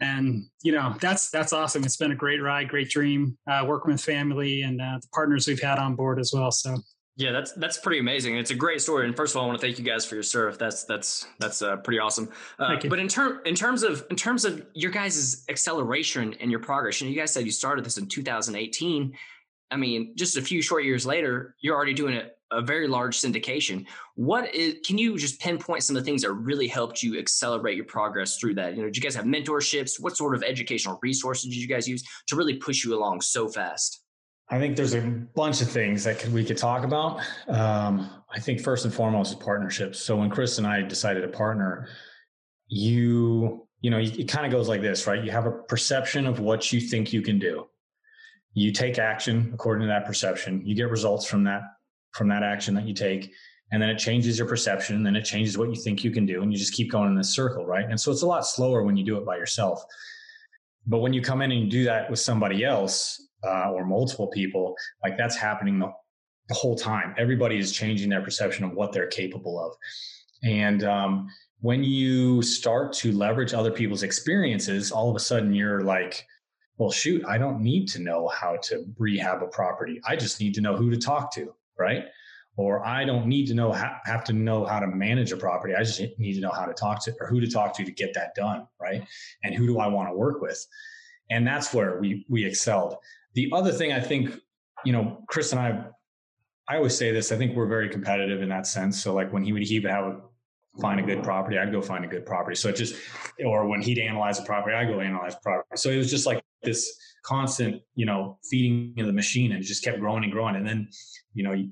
and 0.00 0.44
you 0.62 0.72
know 0.72 0.94
that's 1.00 1.30
that's 1.30 1.52
awesome. 1.52 1.84
It's 1.84 1.96
been 1.96 2.12
a 2.12 2.16
great 2.16 2.42
ride, 2.42 2.68
great 2.68 2.90
dream. 2.90 3.36
Uh, 3.46 3.64
working 3.66 3.92
with 3.92 4.00
family 4.00 4.62
and 4.62 4.80
uh, 4.80 4.98
the 5.00 5.08
partners 5.12 5.46
we've 5.46 5.60
had 5.60 5.78
on 5.78 5.94
board 5.94 6.18
as 6.18 6.32
well. 6.34 6.50
So 6.50 6.78
yeah, 7.16 7.32
that's 7.32 7.52
that's 7.52 7.76
pretty 7.76 7.98
amazing. 7.98 8.38
It's 8.38 8.50
a 8.50 8.54
great 8.54 8.80
story. 8.80 9.06
And 9.06 9.14
first 9.14 9.34
of 9.34 9.38
all, 9.38 9.44
I 9.44 9.46
want 9.48 9.60
to 9.60 9.66
thank 9.66 9.78
you 9.78 9.84
guys 9.84 10.06
for 10.06 10.14
your 10.14 10.24
service. 10.24 10.56
That's 10.56 10.84
that's 10.84 11.26
that's 11.38 11.60
uh, 11.60 11.76
pretty 11.76 11.98
awesome. 11.98 12.30
Uh, 12.58 12.76
but 12.88 12.98
in 12.98 13.08
term 13.08 13.40
in 13.44 13.54
terms 13.54 13.82
of 13.82 14.06
in 14.10 14.16
terms 14.16 14.46
of 14.46 14.64
your 14.72 14.90
guys' 14.90 15.44
acceleration 15.50 16.34
and 16.40 16.50
your 16.50 16.60
progress, 16.60 17.02
and 17.02 17.10
you 17.10 17.16
guys 17.16 17.30
said 17.32 17.44
you 17.44 17.50
started 17.50 17.84
this 17.84 17.98
in 17.98 18.06
2018. 18.06 19.12
I 19.72 19.76
mean, 19.76 20.16
just 20.16 20.36
a 20.36 20.42
few 20.42 20.62
short 20.62 20.84
years 20.84 21.06
later, 21.06 21.54
you're 21.60 21.76
already 21.76 21.94
doing 21.94 22.16
a, 22.16 22.30
a 22.52 22.60
very 22.60 22.88
large 22.88 23.18
syndication. 23.18 23.86
What 24.14 24.54
is? 24.54 24.76
Can 24.84 24.98
you 24.98 25.18
just 25.18 25.40
pinpoint 25.40 25.82
some 25.82 25.96
of 25.96 26.02
the 26.02 26.06
things 26.08 26.22
that 26.22 26.32
really 26.32 26.68
helped 26.68 27.02
you 27.02 27.18
accelerate 27.18 27.76
your 27.76 27.84
progress 27.84 28.36
through 28.36 28.54
that? 28.54 28.74
You 28.74 28.82
know, 28.82 28.86
did 28.86 28.96
you 28.96 29.02
guys 29.02 29.14
have 29.14 29.24
mentorships? 29.24 30.00
What 30.00 30.16
sort 30.16 30.34
of 30.34 30.42
educational 30.42 30.98
resources 31.02 31.50
did 31.50 31.56
you 31.56 31.68
guys 31.68 31.88
use 31.88 32.02
to 32.28 32.36
really 32.36 32.54
push 32.54 32.84
you 32.84 32.94
along 32.94 33.20
so 33.20 33.48
fast? 33.48 34.02
I 34.50 34.58
think 34.58 34.76
there's 34.76 34.94
a 34.94 35.00
bunch 35.00 35.62
of 35.62 35.70
things 35.70 36.02
that 36.04 36.18
could, 36.18 36.32
we 36.32 36.44
could 36.44 36.58
talk 36.58 36.82
about. 36.82 37.20
Um, 37.46 38.10
I 38.34 38.40
think 38.40 38.60
first 38.60 38.84
and 38.84 38.92
foremost 38.92 39.32
is 39.32 39.38
partnerships. 39.38 40.00
So 40.00 40.16
when 40.16 40.28
Chris 40.28 40.58
and 40.58 40.66
I 40.66 40.82
decided 40.82 41.20
to 41.22 41.28
partner, 41.28 41.88
you 42.66 43.66
you 43.80 43.90
know 43.90 43.98
it 43.98 44.28
kind 44.28 44.44
of 44.44 44.52
goes 44.52 44.68
like 44.68 44.82
this, 44.82 45.06
right? 45.06 45.22
You 45.22 45.30
have 45.30 45.46
a 45.46 45.52
perception 45.52 46.26
of 46.26 46.40
what 46.40 46.72
you 46.72 46.80
think 46.80 47.12
you 47.12 47.22
can 47.22 47.38
do. 47.38 47.66
You 48.52 48.72
take 48.72 48.98
action 48.98 49.52
according 49.54 49.82
to 49.82 49.88
that 49.88 50.04
perception. 50.04 50.62
You 50.66 50.74
get 50.74 50.90
results 50.90 51.26
from 51.26 51.44
that 51.44 51.62
from 52.12 52.28
that 52.28 52.42
action 52.42 52.74
that 52.74 52.86
you 52.86 52.94
take, 52.94 53.32
and 53.72 53.80
then 53.80 53.88
it 53.88 53.98
changes 53.98 54.38
your 54.38 54.48
perception. 54.48 54.96
And 54.96 55.06
then 55.06 55.16
it 55.16 55.24
changes 55.24 55.56
what 55.56 55.68
you 55.70 55.80
think 55.80 56.04
you 56.04 56.10
can 56.10 56.26
do, 56.26 56.42
and 56.42 56.52
you 56.52 56.58
just 56.58 56.74
keep 56.74 56.90
going 56.90 57.08
in 57.08 57.14
this 57.14 57.34
circle, 57.34 57.66
right? 57.66 57.84
And 57.88 58.00
so 58.00 58.10
it's 58.10 58.22
a 58.22 58.26
lot 58.26 58.46
slower 58.46 58.82
when 58.82 58.96
you 58.96 59.04
do 59.04 59.16
it 59.16 59.24
by 59.24 59.36
yourself. 59.36 59.82
But 60.86 60.98
when 60.98 61.12
you 61.12 61.22
come 61.22 61.42
in 61.42 61.52
and 61.52 61.60
you 61.60 61.70
do 61.70 61.84
that 61.84 62.10
with 62.10 62.18
somebody 62.18 62.64
else, 62.64 63.20
uh, 63.44 63.70
or 63.70 63.84
multiple 63.84 64.28
people, 64.28 64.74
like 65.02 65.16
that's 65.16 65.36
happening 65.36 65.78
the, 65.78 65.92
the, 66.48 66.54
whole 66.54 66.76
time. 66.76 67.14
Everybody 67.16 67.58
is 67.58 67.72
changing 67.72 68.08
their 68.08 68.22
perception 68.22 68.64
of 68.64 68.72
what 68.72 68.92
they're 68.92 69.06
capable 69.06 69.64
of. 69.64 69.74
And 70.42 70.84
um, 70.84 71.28
when 71.60 71.84
you 71.84 72.42
start 72.42 72.92
to 72.94 73.12
leverage 73.12 73.54
other 73.54 73.70
people's 73.70 74.02
experiences, 74.02 74.90
all 74.90 75.10
of 75.10 75.16
a 75.16 75.20
sudden 75.20 75.54
you're 75.54 75.82
like, 75.82 76.26
well, 76.78 76.90
shoot, 76.90 77.22
I 77.26 77.36
don't 77.36 77.60
need 77.60 77.88
to 77.88 77.98
know 77.98 78.28
how 78.28 78.56
to 78.64 78.84
rehab 78.98 79.42
a 79.42 79.46
property. 79.46 80.00
I 80.06 80.16
just 80.16 80.40
need 80.40 80.54
to 80.54 80.62
know 80.62 80.76
who 80.76 80.90
to 80.90 80.96
talk 80.96 81.32
to, 81.34 81.54
right? 81.80 82.04
Or 82.56 82.86
I 82.86 83.04
don't 83.04 83.26
need 83.26 83.46
to 83.46 83.54
know 83.54 83.72
have 83.72 84.24
to 84.24 84.32
know 84.32 84.64
how 84.64 84.80
to 84.80 84.86
manage 84.86 85.32
a 85.32 85.36
property. 85.36 85.74
I 85.74 85.82
just 85.82 86.00
need 86.18 86.34
to 86.34 86.40
know 86.40 86.50
how 86.50 86.66
to 86.66 86.74
talk 86.74 87.02
to 87.04 87.14
or 87.20 87.26
who 87.26 87.40
to 87.40 87.50
talk 87.50 87.74
to 87.76 87.84
to 87.84 87.90
get 87.90 88.12
that 88.14 88.34
done, 88.34 88.66
right? 88.80 89.02
And 89.42 89.54
who 89.54 89.66
do 89.66 89.78
I 89.78 89.86
want 89.86 90.10
to 90.10 90.14
work 90.14 90.42
with? 90.42 90.64
And 91.30 91.46
that's 91.46 91.72
where 91.72 91.98
we 92.00 92.26
we 92.28 92.44
excelled. 92.44 92.96
The 93.34 93.50
other 93.52 93.72
thing 93.72 93.92
I 93.92 94.00
think, 94.00 94.30
you 94.84 94.92
know, 94.92 95.24
Chris 95.28 95.52
and 95.52 95.60
I, 95.60 95.86
I 96.68 96.76
always 96.76 96.96
say 96.96 97.12
this. 97.12 97.32
I 97.32 97.36
think 97.36 97.56
we're 97.56 97.66
very 97.66 97.88
competitive 97.88 98.42
in 98.42 98.48
that 98.50 98.66
sense. 98.66 99.02
So 99.02 99.14
like 99.14 99.32
when 99.32 99.42
he 99.42 99.52
would 99.52 99.62
he 99.62 99.78
would 99.80 99.90
have 99.90 100.04
a, 100.04 100.20
find 100.80 101.00
a 101.00 101.02
good 101.02 101.22
property, 101.22 101.56
I'd 101.58 101.72
go 101.72 101.80
find 101.80 102.04
a 102.04 102.08
good 102.08 102.26
property. 102.26 102.56
So 102.56 102.68
it 102.68 102.76
just, 102.76 102.94
or 103.44 103.66
when 103.66 103.80
he'd 103.80 103.98
analyze 103.98 104.38
a 104.38 104.42
property, 104.42 104.76
I 104.76 104.84
go 104.84 105.00
analyze 105.00 105.34
property. 105.42 105.68
So 105.76 105.90
it 105.90 105.96
was 105.96 106.10
just 106.10 106.26
like 106.26 106.42
this 106.62 106.96
constant, 107.22 107.82
you 107.94 108.06
know, 108.06 108.38
feeding 108.50 108.94
of 108.98 109.06
the 109.06 109.12
machine, 109.12 109.52
and 109.52 109.62
it 109.62 109.66
just 109.66 109.84
kept 109.84 110.00
growing 110.00 110.24
and 110.24 110.32
growing. 110.32 110.56
And 110.56 110.66
then, 110.66 110.88
you 111.34 111.42
know, 111.42 111.52
you, 111.52 111.70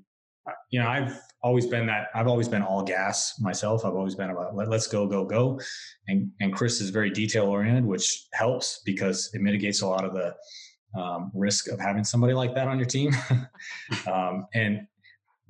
you 0.71 0.81
know, 0.81 0.89
I've 0.89 1.19
always 1.43 1.67
been 1.67 1.87
that. 1.87 2.09
I've 2.15 2.27
always 2.27 2.49
been 2.49 2.63
all 2.63 2.83
gas 2.83 3.35
myself. 3.41 3.85
I've 3.85 3.95
always 3.95 4.15
been 4.15 4.31
about 4.31 4.55
let, 4.55 4.69
us 4.73 4.87
go, 4.87 5.07
go, 5.07 5.25
go. 5.25 5.61
And 6.07 6.31
and 6.41 6.53
Chris 6.53 6.81
is 6.81 6.91
very 6.91 7.11
detail 7.11 7.47
oriented, 7.47 7.85
which 7.85 8.27
helps 8.33 8.81
because 8.85 9.31
it 9.35 9.41
mitigates 9.41 9.83
a 9.83 9.87
lot 9.87 10.05
of 10.05 10.13
the 10.15 10.35
um, 10.99 11.31
risk 11.35 11.69
of 11.69 11.79
having 11.79 12.05
somebody 12.05 12.33
like 12.33 12.55
that 12.55 12.69
on 12.69 12.79
your 12.79 12.87
team. 12.87 13.13
um, 14.07 14.47
and 14.55 14.87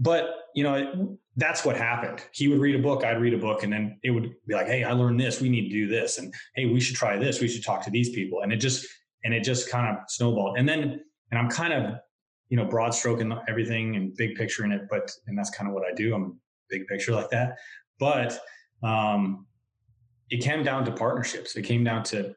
but 0.00 0.35
you 0.55 0.62
know 0.62 1.19
that's 1.37 1.65
what 1.65 1.77
happened. 1.77 2.21
He 2.33 2.49
would 2.49 2.59
read 2.59 2.75
a 2.75 2.83
book, 2.83 3.05
I'd 3.05 3.21
read 3.21 3.35
a 3.35 3.39
book, 3.39 3.62
and 3.62 3.73
then 3.73 3.99
it 4.03 4.11
would 4.11 4.35
be 4.47 4.55
like, 4.55 4.67
"Hey, 4.67 4.85
I 4.85 4.93
learned 4.93 5.21
this. 5.21 5.41
We 5.41 5.49
need 5.49 5.69
to 5.69 5.73
do 5.73 5.87
this," 5.87 6.19
and 6.19 6.33
"Hey, 6.55 6.67
we 6.67 6.81
should 6.81 6.97
try 6.97 7.17
this. 7.17 7.41
We 7.41 7.49
should 7.49 7.65
talk 7.65 7.83
to 7.85 7.91
these 7.91 8.11
people." 8.11 8.43
And 8.43 8.53
it 8.53 8.56
just 8.56 8.87
and 9.25 9.35
it 9.35 9.44
just 9.44 9.70
kind 9.70 9.97
of 9.97 10.03
snowballed. 10.09 10.59
And 10.59 10.69
then 10.69 11.00
and 11.31 11.38
I'm 11.38 11.49
kind 11.49 11.73
of 11.73 11.94
you 12.49 12.56
know 12.56 12.65
broad 12.65 12.94
stroking 12.94 13.32
everything 13.49 13.97
and 13.97 14.15
big 14.17 14.35
picture 14.37 14.65
in 14.65 14.73
it, 14.73 14.82
but 14.91 15.11
and 15.26 15.38
that's 15.38 15.50
kind 15.50 15.69
of 15.69 15.75
what 15.75 15.85
I 15.85 15.94
do. 15.94 16.15
I'm 16.15 16.41
big 16.70 16.87
picture 16.87 17.12
like 17.12 17.31
that. 17.31 17.57
But 17.99 18.38
um, 18.83 19.47
it 20.31 20.43
came 20.43 20.62
down 20.62 20.85
to 20.85 20.93
partnerships. 20.93 21.57
It 21.57 21.62
came 21.62 21.85
down 21.85 22.04
to 22.04 22.35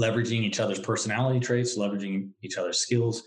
leveraging 0.00 0.42
each 0.42 0.60
other's 0.60 0.80
personality 0.80 1.40
traits, 1.40 1.76
leveraging 1.76 2.30
each 2.42 2.58
other's 2.58 2.78
skills, 2.78 3.22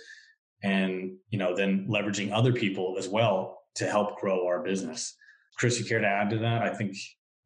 and 0.64 1.16
you 1.30 1.40
know 1.40 1.56
then 1.56 1.88
leveraging 1.90 2.32
other 2.32 2.54
people 2.54 2.96
as 2.98 3.08
well 3.08 3.60
to 3.76 3.86
help 3.86 4.20
grow 4.20 4.46
our 4.46 4.64
business. 4.64 5.16
Chris, 5.58 5.80
you 5.80 5.86
care 5.86 6.00
to 6.00 6.08
add 6.08 6.30
to 6.30 6.38
that? 6.40 6.62
I 6.62 6.74
think. 6.74 6.96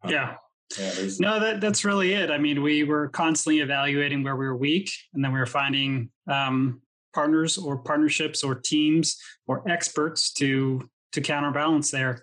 Um, 0.03 0.11
yeah. 0.11 0.35
Yeah, 0.77 0.91
no, 1.19 1.39
that, 1.39 1.61
that's 1.61 1.85
really 1.85 2.13
it. 2.13 2.29
I 2.29 2.37
mean, 2.37 2.61
we 2.61 2.83
were 2.83 3.07
constantly 3.07 3.61
evaluating 3.61 4.23
where 4.23 4.35
we 4.35 4.45
were 4.45 4.57
weak, 4.57 4.91
and 5.13 5.23
then 5.23 5.31
we 5.31 5.39
were 5.39 5.45
finding 5.45 6.09
um, 6.29 6.81
partners 7.13 7.57
or 7.57 7.77
partnerships 7.77 8.43
or 8.43 8.55
teams 8.55 9.17
or 9.47 9.67
experts 9.69 10.31
to 10.33 10.89
to 11.13 11.21
counterbalance 11.21 11.89
there. 11.89 12.21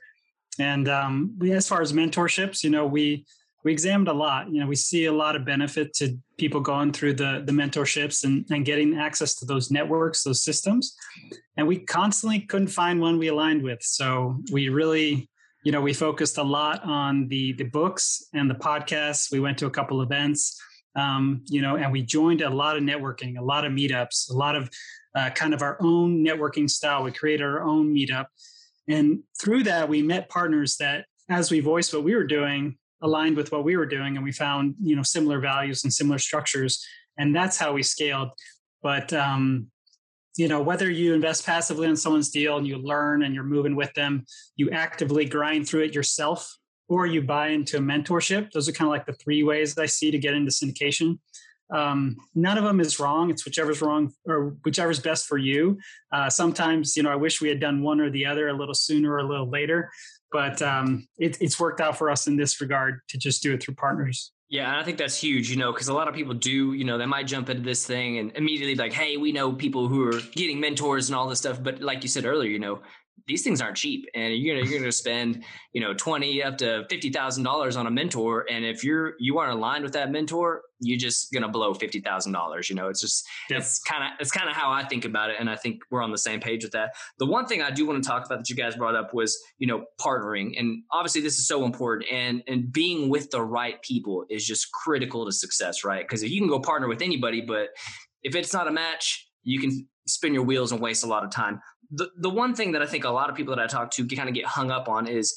And 0.58 0.88
um, 0.88 1.34
we, 1.38 1.52
as 1.52 1.66
far 1.66 1.80
as 1.80 1.92
mentorships, 1.92 2.62
you 2.62 2.70
know, 2.70 2.86
we 2.86 3.24
we 3.64 3.72
examined 3.72 4.08
a 4.08 4.12
lot. 4.12 4.50
You 4.50 4.60
know, 4.60 4.66
we 4.66 4.76
see 4.76 5.06
a 5.06 5.12
lot 5.12 5.36
of 5.36 5.44
benefit 5.46 5.94
to 5.94 6.16
people 6.38 6.60
going 6.60 6.92
through 6.92 7.14
the 7.14 7.42
the 7.46 7.52
mentorships 7.52 8.24
and, 8.24 8.44
and 8.50 8.64
getting 8.64 8.98
access 8.98 9.34
to 9.36 9.46
those 9.46 9.70
networks, 9.70 10.22
those 10.22 10.42
systems. 10.42 10.94
And 11.56 11.66
we 11.66 11.78
constantly 11.78 12.40
couldn't 12.40 12.68
find 12.68 13.00
one 13.00 13.18
we 13.18 13.28
aligned 13.28 13.62
with. 13.62 13.82
So 13.82 14.38
we 14.52 14.68
really, 14.68 15.30
you 15.64 15.72
know, 15.72 15.80
we 15.80 15.92
focused 15.92 16.38
a 16.38 16.42
lot 16.42 16.84
on 16.84 17.26
the 17.28 17.52
the 17.54 17.64
books 17.64 18.28
and 18.34 18.48
the 18.48 18.54
podcasts. 18.54 19.32
We 19.32 19.40
went 19.40 19.58
to 19.58 19.66
a 19.66 19.70
couple 19.70 20.02
events, 20.02 20.60
um, 20.94 21.42
you 21.48 21.62
know, 21.62 21.76
and 21.76 21.90
we 21.90 22.02
joined 22.02 22.42
a 22.42 22.50
lot 22.50 22.76
of 22.76 22.82
networking, 22.82 23.38
a 23.38 23.42
lot 23.42 23.64
of 23.64 23.72
meetups, 23.72 24.30
a 24.30 24.34
lot 24.34 24.54
of 24.54 24.70
uh, 25.14 25.30
kind 25.30 25.54
of 25.54 25.62
our 25.62 25.76
own 25.80 26.24
networking 26.24 26.68
style. 26.70 27.02
We 27.02 27.12
created 27.12 27.44
our 27.44 27.62
own 27.62 27.94
meetup. 27.94 28.26
And 28.88 29.20
through 29.40 29.64
that, 29.64 29.88
we 29.88 30.02
met 30.02 30.28
partners 30.28 30.76
that, 30.76 31.06
as 31.30 31.50
we 31.50 31.60
voiced 31.60 31.94
what 31.94 32.04
we 32.04 32.14
were 32.14 32.26
doing, 32.26 32.76
aligned 33.04 33.36
with 33.36 33.52
what 33.52 33.64
we 33.64 33.76
were 33.76 33.86
doing 33.86 34.16
and 34.16 34.24
we 34.24 34.32
found 34.32 34.74
you 34.82 34.96
know 34.96 35.02
similar 35.02 35.38
values 35.38 35.84
and 35.84 35.92
similar 35.92 36.18
structures 36.18 36.84
and 37.18 37.36
that's 37.36 37.58
how 37.58 37.72
we 37.72 37.82
scaled 37.82 38.30
but 38.82 39.12
um, 39.12 39.66
you 40.36 40.48
know 40.48 40.60
whether 40.60 40.90
you 40.90 41.14
invest 41.14 41.46
passively 41.46 41.88
in 41.88 41.96
someone's 41.96 42.30
deal 42.30 42.56
and 42.56 42.66
you 42.66 42.78
learn 42.78 43.22
and 43.22 43.34
you're 43.34 43.44
moving 43.44 43.76
with 43.76 43.92
them 43.94 44.24
you 44.56 44.70
actively 44.70 45.24
grind 45.24 45.68
through 45.68 45.82
it 45.82 45.94
yourself 45.94 46.56
or 46.88 47.06
you 47.06 47.22
buy 47.22 47.48
into 47.48 47.76
a 47.76 47.80
mentorship 47.80 48.50
those 48.50 48.68
are 48.68 48.72
kind 48.72 48.88
of 48.88 48.92
like 48.92 49.06
the 49.06 49.12
three 49.14 49.42
ways 49.42 49.76
i 49.78 49.86
see 49.86 50.10
to 50.10 50.18
get 50.18 50.34
into 50.34 50.50
syndication 50.50 51.18
um, 51.70 52.16
none 52.34 52.58
of 52.58 52.64
them 52.64 52.80
is 52.80 53.00
wrong. 53.00 53.30
It's 53.30 53.44
whichever's 53.44 53.80
wrong 53.80 54.12
or 54.26 54.56
whichever's 54.64 55.00
best 55.00 55.26
for 55.26 55.38
you. 55.38 55.78
Uh, 56.12 56.28
sometimes, 56.28 56.96
you 56.96 57.02
know, 57.02 57.10
I 57.10 57.16
wish 57.16 57.40
we 57.40 57.48
had 57.48 57.60
done 57.60 57.82
one 57.82 58.00
or 58.00 58.10
the 58.10 58.26
other 58.26 58.48
a 58.48 58.52
little 58.52 58.74
sooner 58.74 59.12
or 59.12 59.18
a 59.18 59.26
little 59.26 59.48
later, 59.48 59.90
but 60.30 60.60
um, 60.62 61.06
it, 61.18 61.40
it's 61.40 61.58
worked 61.58 61.80
out 61.80 61.96
for 61.96 62.10
us 62.10 62.26
in 62.26 62.36
this 62.36 62.60
regard 62.60 63.00
to 63.08 63.18
just 63.18 63.42
do 63.42 63.54
it 63.54 63.62
through 63.62 63.74
partners. 63.74 64.32
Yeah, 64.54 64.68
and 64.68 64.76
I 64.76 64.84
think 64.84 64.98
that's 64.98 65.20
huge, 65.20 65.50
you 65.50 65.56
know, 65.56 65.72
because 65.72 65.88
a 65.88 65.92
lot 65.92 66.06
of 66.06 66.14
people 66.14 66.32
do, 66.32 66.74
you 66.74 66.84
know, 66.84 66.96
they 66.96 67.06
might 67.06 67.26
jump 67.26 67.50
into 67.50 67.60
this 67.60 67.84
thing 67.84 68.18
and 68.18 68.30
immediately 68.36 68.76
like, 68.76 68.92
hey, 68.92 69.16
we 69.16 69.32
know 69.32 69.52
people 69.52 69.88
who 69.88 70.06
are 70.06 70.20
getting 70.30 70.60
mentors 70.60 71.08
and 71.08 71.16
all 71.16 71.26
this 71.26 71.40
stuff. 71.40 71.60
But 71.60 71.80
like 71.80 72.04
you 72.04 72.08
said 72.08 72.24
earlier, 72.24 72.48
you 72.48 72.60
know, 72.60 72.80
these 73.26 73.42
things 73.42 73.60
aren't 73.60 73.76
cheap. 73.76 74.06
And 74.14 74.34
you're 74.34 74.56
gonna 74.56 74.68
you're 74.68 74.80
gonna 74.80 74.92
spend 74.92 75.44
you 75.72 75.80
know 75.80 75.94
20 75.94 76.42
up 76.42 76.58
to 76.58 76.84
fifty 76.90 77.10
thousand 77.10 77.44
dollars 77.44 77.76
on 77.76 77.86
a 77.86 77.90
mentor. 77.90 78.46
And 78.50 78.64
if 78.64 78.84
you're 78.84 79.14
you 79.18 79.38
aren't 79.38 79.52
aligned 79.52 79.84
with 79.84 79.94
that 79.94 80.10
mentor 80.10 80.62
you're 80.80 80.98
just 80.98 81.32
gonna 81.32 81.48
blow 81.48 81.72
fifty 81.74 82.00
thousand 82.00 82.32
dollars. 82.32 82.68
You 82.68 82.76
know 82.76 82.88
it's 82.88 83.00
just 83.00 83.26
yep. 83.48 83.60
it's 83.60 83.78
kind 83.80 84.04
of 84.04 84.10
it's 84.20 84.30
kind 84.30 84.48
of 84.48 84.54
how 84.54 84.70
I 84.70 84.84
think 84.84 85.04
about 85.04 85.30
it. 85.30 85.36
And 85.38 85.48
I 85.48 85.56
think 85.56 85.80
we're 85.90 86.02
on 86.02 86.10
the 86.10 86.18
same 86.18 86.40
page 86.40 86.64
with 86.64 86.72
that. 86.72 86.94
The 87.18 87.26
one 87.26 87.46
thing 87.46 87.62
I 87.62 87.70
do 87.70 87.86
want 87.86 88.02
to 88.02 88.08
talk 88.08 88.26
about 88.26 88.38
that 88.38 88.50
you 88.50 88.56
guys 88.56 88.76
brought 88.76 88.94
up 88.94 89.14
was 89.14 89.38
you 89.58 89.66
know 89.66 89.84
partnering. 90.00 90.58
And 90.58 90.82
obviously 90.92 91.20
this 91.20 91.38
is 91.38 91.46
so 91.46 91.64
important. 91.64 92.10
And 92.10 92.42
and 92.46 92.72
being 92.72 93.08
with 93.08 93.30
the 93.30 93.42
right 93.42 93.80
people 93.82 94.24
is 94.28 94.46
just 94.46 94.70
critical 94.72 95.24
to 95.26 95.32
success 95.32 95.84
right? 95.84 96.04
Because 96.04 96.22
if 96.22 96.30
you 96.30 96.40
can 96.40 96.48
go 96.48 96.60
partner 96.60 96.88
with 96.88 97.02
anybody 97.02 97.40
but 97.40 97.68
if 98.22 98.34
it's 98.34 98.52
not 98.52 98.68
a 98.68 98.70
match 98.70 99.28
you 99.42 99.60
can 99.60 99.86
spin 100.06 100.34
your 100.34 100.42
wheels 100.42 100.72
and 100.72 100.80
waste 100.80 101.04
a 101.04 101.06
lot 101.06 101.24
of 101.24 101.30
time 101.30 101.60
the, 101.96 102.10
the 102.18 102.30
one 102.30 102.54
thing 102.54 102.72
that 102.72 102.82
I 102.82 102.86
think 102.86 103.04
a 103.04 103.10
lot 103.10 103.30
of 103.30 103.36
people 103.36 103.54
that 103.54 103.62
I 103.62 103.66
talk 103.66 103.90
to 103.92 104.06
kind 104.06 104.28
of 104.28 104.34
get 104.34 104.46
hung 104.46 104.70
up 104.70 104.88
on 104.88 105.06
is 105.06 105.36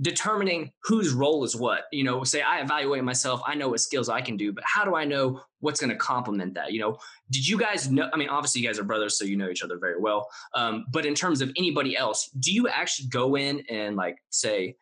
determining 0.00 0.70
whose 0.84 1.12
role 1.12 1.44
is 1.44 1.56
what. 1.56 1.84
You 1.92 2.04
know, 2.04 2.24
say 2.24 2.42
I 2.42 2.60
evaluate 2.60 3.02
myself, 3.04 3.40
I 3.46 3.54
know 3.54 3.68
what 3.68 3.80
skills 3.80 4.08
I 4.08 4.20
can 4.20 4.36
do, 4.36 4.52
but 4.52 4.64
how 4.66 4.84
do 4.84 4.94
I 4.94 5.04
know 5.04 5.40
what's 5.60 5.80
going 5.80 5.90
to 5.90 5.96
complement 5.96 6.54
that? 6.54 6.72
You 6.72 6.80
know, 6.80 6.98
did 7.30 7.46
you 7.48 7.58
guys 7.58 7.90
know? 7.90 8.10
I 8.12 8.16
mean, 8.16 8.28
obviously 8.28 8.60
you 8.60 8.66
guys 8.66 8.78
are 8.78 8.84
brothers, 8.84 9.18
so 9.18 9.24
you 9.24 9.36
know 9.36 9.48
each 9.48 9.62
other 9.62 9.78
very 9.78 9.98
well. 9.98 10.28
Um, 10.54 10.84
but 10.92 11.06
in 11.06 11.14
terms 11.14 11.40
of 11.40 11.50
anybody 11.56 11.96
else, 11.96 12.28
do 12.38 12.52
you 12.52 12.68
actually 12.68 13.08
go 13.08 13.36
in 13.36 13.62
and 13.70 13.96
like 13.96 14.18
say 14.30 14.76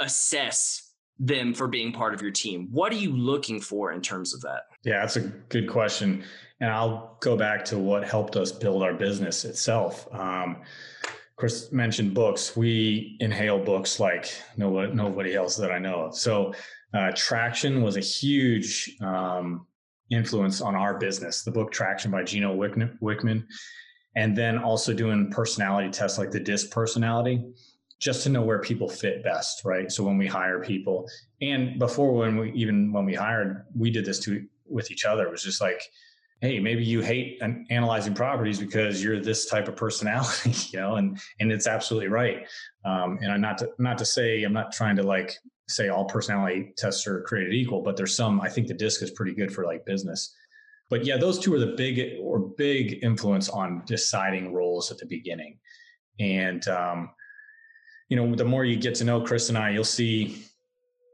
assess 0.00 0.92
them 1.18 1.54
for 1.54 1.66
being 1.66 1.92
part 1.92 2.14
of 2.14 2.22
your 2.22 2.30
team? 2.30 2.68
What 2.70 2.92
are 2.92 2.96
you 2.96 3.16
looking 3.16 3.60
for 3.60 3.92
in 3.92 4.00
terms 4.00 4.34
of 4.34 4.42
that? 4.42 4.62
Yeah, 4.84 5.00
that's 5.00 5.16
a 5.16 5.20
good 5.20 5.68
question. 5.68 6.24
And 6.60 6.70
I'll 6.70 7.18
go 7.20 7.36
back 7.36 7.64
to 7.66 7.78
what 7.78 8.04
helped 8.04 8.36
us 8.36 8.50
build 8.50 8.82
our 8.82 8.94
business 8.94 9.44
itself. 9.44 10.08
Um, 10.12 10.62
Chris 11.36 11.70
mentioned 11.70 12.14
books. 12.14 12.56
We 12.56 13.16
inhale 13.20 13.62
books 13.62 14.00
like 14.00 14.32
nobody, 14.56 14.92
nobody 14.94 15.34
else 15.34 15.56
that 15.56 15.70
I 15.70 15.78
know 15.78 16.06
of. 16.06 16.16
So, 16.16 16.54
uh, 16.94 17.12
Traction 17.14 17.82
was 17.82 17.96
a 17.96 18.00
huge 18.00 18.96
um, 19.02 19.66
influence 20.10 20.62
on 20.62 20.74
our 20.74 20.98
business. 20.98 21.42
The 21.42 21.50
book 21.50 21.70
Traction 21.70 22.10
by 22.10 22.22
Gino 22.22 22.56
Wickman, 22.56 23.44
and 24.14 24.36
then 24.36 24.58
also 24.58 24.94
doing 24.94 25.30
personality 25.30 25.90
tests 25.90 26.18
like 26.18 26.30
the 26.30 26.40
DISC 26.40 26.70
personality, 26.70 27.44
just 27.98 28.22
to 28.22 28.30
know 28.30 28.42
where 28.42 28.60
people 28.60 28.88
fit 28.88 29.22
best, 29.22 29.64
right? 29.64 29.92
So 29.92 30.04
when 30.04 30.16
we 30.16 30.26
hire 30.26 30.62
people, 30.62 31.06
and 31.42 31.78
before 31.78 32.12
when 32.12 32.38
we 32.38 32.52
even 32.52 32.92
when 32.92 33.04
we 33.04 33.14
hired, 33.14 33.66
we 33.74 33.90
did 33.90 34.06
this 34.06 34.20
to 34.20 34.46
with 34.66 34.90
each 34.90 35.04
other. 35.04 35.26
It 35.26 35.32
was 35.32 35.42
just 35.42 35.60
like 35.60 35.82
hey 36.40 36.60
maybe 36.60 36.84
you 36.84 37.00
hate 37.00 37.40
analyzing 37.70 38.14
properties 38.14 38.58
because 38.58 39.02
you're 39.02 39.20
this 39.20 39.46
type 39.46 39.68
of 39.68 39.76
personality 39.76 40.52
you 40.70 40.78
know 40.78 40.96
and 40.96 41.18
and 41.40 41.50
it's 41.50 41.66
absolutely 41.66 42.08
right. 42.08 42.46
Um, 42.84 43.18
and 43.22 43.32
i'm 43.32 43.40
not 43.40 43.58
to 43.58 43.70
not 43.78 43.98
to 43.98 44.04
say 44.04 44.42
i'm 44.44 44.52
not 44.52 44.72
trying 44.72 44.96
to 44.96 45.02
like 45.02 45.38
say 45.68 45.88
all 45.88 46.04
personality 46.04 46.72
tests 46.76 47.06
are 47.06 47.22
created 47.22 47.52
equal 47.52 47.82
but 47.82 47.96
there's 47.96 48.14
some 48.14 48.40
i 48.40 48.48
think 48.48 48.68
the 48.68 48.74
disc 48.74 49.02
is 49.02 49.10
pretty 49.10 49.34
good 49.34 49.52
for 49.52 49.64
like 49.64 49.84
business. 49.84 50.34
But 50.88 51.04
yeah 51.04 51.16
those 51.16 51.40
two 51.40 51.52
are 51.52 51.58
the 51.58 51.74
big 51.76 52.18
or 52.20 52.38
big 52.38 53.02
influence 53.02 53.48
on 53.48 53.82
deciding 53.86 54.52
roles 54.52 54.92
at 54.92 54.98
the 54.98 55.06
beginning. 55.06 55.58
And 56.20 56.66
um, 56.68 57.10
you 58.08 58.16
know 58.16 58.34
the 58.34 58.44
more 58.44 58.64
you 58.64 58.76
get 58.76 58.94
to 58.96 59.04
know 59.04 59.20
chris 59.20 59.48
and 59.48 59.58
i 59.58 59.70
you'll 59.70 59.84
see 59.84 60.44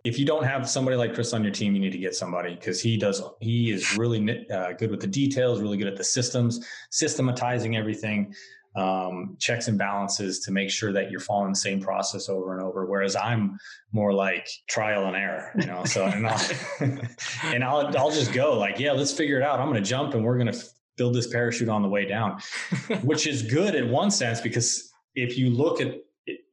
if 0.05 0.19
you 0.19 0.25
don't 0.25 0.45
have 0.45 0.69
somebody 0.69 0.97
like 0.97 1.15
Chris 1.15 1.33
on 1.33 1.45
your 1.45 1.53
team, 1.53 1.75
you 1.75 1.81
need 1.81 1.93
to 1.93 1.99
get 1.99 2.15
somebody 2.15 2.55
because 2.55 2.81
he 2.81 2.97
does. 2.97 3.23
He 3.41 3.71
is 3.71 3.97
really 3.97 4.47
uh, 4.51 4.73
good 4.73 4.91
with 4.91 5.01
the 5.01 5.07
details, 5.07 5.61
really 5.61 5.77
good 5.77 5.87
at 5.87 5.97
the 5.97 6.05
systems, 6.05 6.67
systematizing 6.91 7.77
everything, 7.77 8.35
um, 8.75 9.37
checks 9.39 9.69
and 9.69 9.79
balances 9.79 10.41
to 10.41 10.51
make 10.51 10.71
sure 10.71 10.93
that 10.93 11.11
you're 11.11 11.21
following 11.21 11.53
the 11.53 11.59
same 11.59 11.81
process 11.81 12.29
over 12.29 12.57
and 12.57 12.63
over. 12.63 12.87
Whereas 12.87 13.15
I'm 13.15 13.59
more 13.93 14.13
like 14.13 14.49
trial 14.69 15.07
and 15.07 15.15
error, 15.15 15.53
you 15.57 15.67
know. 15.67 15.85
So 15.85 16.07
and 16.07 16.27
I'll 16.27 16.51
and 17.45 17.63
I'll 17.63 17.97
I'll 17.97 18.11
just 18.11 18.33
go 18.33 18.59
like, 18.59 18.81
yeah, 18.81 18.93
let's 18.93 19.13
figure 19.13 19.39
it 19.39 19.45
out. 19.45 19.61
I'm 19.61 19.69
going 19.69 19.83
to 19.83 19.89
jump 19.89 20.15
and 20.15 20.25
we're 20.25 20.39
going 20.39 20.53
to 20.53 20.65
build 20.97 21.15
this 21.15 21.29
parachute 21.29 21.69
on 21.69 21.83
the 21.83 21.89
way 21.89 22.07
down, 22.07 22.41
which 23.03 23.27
is 23.27 23.43
good 23.43 23.75
in 23.75 23.91
one 23.91 24.11
sense 24.11 24.41
because 24.41 24.93
if 25.15 25.39
you 25.39 25.51
look 25.51 25.81
at 25.81 25.95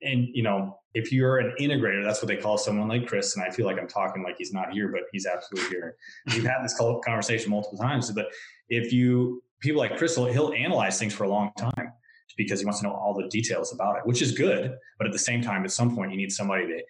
and 0.02 0.28
you 0.34 0.44
know 0.44 0.79
if 0.94 1.12
you're 1.12 1.38
an 1.38 1.54
integrator, 1.60 2.04
that's 2.04 2.22
what 2.22 2.28
they 2.28 2.38
call 2.38 2.58
someone 2.58 2.88
like 2.88 3.08
Chris. 3.08 3.36
And 3.36 3.46
I 3.46 3.52
feel 3.52 3.66
like 3.66 3.78
I'm 3.78 3.88
talking 3.88 4.24
like 4.24 4.36
he's 4.38 4.54
not 4.54 4.72
here, 4.72 4.88
but 4.88 5.02
he's 5.12 5.26
absolutely 5.26 5.70
here. 5.70 5.96
We've 6.28 6.44
had 6.44 6.64
this 6.64 6.76
conversation 6.78 7.52
multiple 7.52 7.78
times. 7.78 8.12
But 8.12 8.28
if 8.70 8.92
you 8.92 9.44
people 9.60 9.80
like 9.80 9.98
Chris, 9.98 10.16
he'll 10.16 10.54
analyze 10.54 10.98
things 10.98 11.14
for 11.14 11.26
a 11.26 11.30
long 11.30 11.52
time 11.58 11.94
because 12.38 12.60
he 12.60 12.66
wants 12.66 12.80
to 12.80 12.88
know 12.88 12.94
all 12.94 13.14
the 13.14 13.28
details 13.28 13.74
about 13.74 13.98
it, 13.98 14.06
which 14.06 14.22
is 14.22 14.32
good. 14.32 14.76
But 14.98 15.08
at 15.08 15.14
the 15.14 15.20
same 15.20 15.42
time, 15.42 15.64
at 15.64 15.72
some 15.72 15.96
point, 15.96 16.12
you 16.12 16.18
need 16.18 16.32
somebody 16.32 16.66
to 16.68 16.82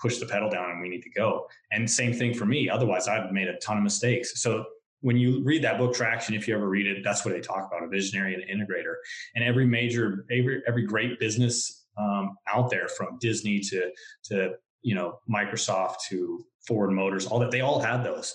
push 0.00 0.18
the 0.18 0.26
pedal 0.26 0.50
down 0.50 0.70
and 0.70 0.80
we 0.80 0.88
need 0.88 1.02
to 1.02 1.10
go. 1.10 1.46
And 1.72 1.90
same 1.90 2.12
thing 2.12 2.34
for 2.34 2.44
me. 2.44 2.68
Otherwise, 2.68 3.08
I've 3.08 3.32
made 3.32 3.48
a 3.48 3.56
ton 3.58 3.78
of 3.78 3.82
mistakes. 3.82 4.40
So 4.40 4.64
when 5.00 5.16
you 5.16 5.42
read 5.44 5.62
that 5.62 5.78
book 5.78 5.94
traction 5.94 6.34
if 6.34 6.48
you 6.48 6.54
ever 6.54 6.68
read 6.68 6.86
it 6.86 7.04
that's 7.04 7.24
what 7.24 7.32
they 7.32 7.40
talk 7.40 7.68
about 7.68 7.84
a 7.84 7.88
visionary 7.88 8.34
and 8.34 8.42
an 8.42 8.48
integrator 8.48 8.94
and 9.36 9.44
every 9.44 9.64
major 9.64 10.24
every, 10.30 10.60
every 10.66 10.84
great 10.84 11.20
business 11.20 11.86
um, 11.98 12.36
out 12.52 12.70
there 12.70 12.88
from 12.88 13.18
Disney 13.20 13.60
to 13.60 13.90
to 14.24 14.54
you 14.82 14.94
know 14.94 15.18
Microsoft 15.30 15.96
to 16.08 16.44
Ford 16.66 16.90
Motors, 16.90 17.26
all 17.26 17.38
that 17.40 17.50
they 17.50 17.60
all 17.60 17.80
had 17.80 18.02
those, 18.02 18.34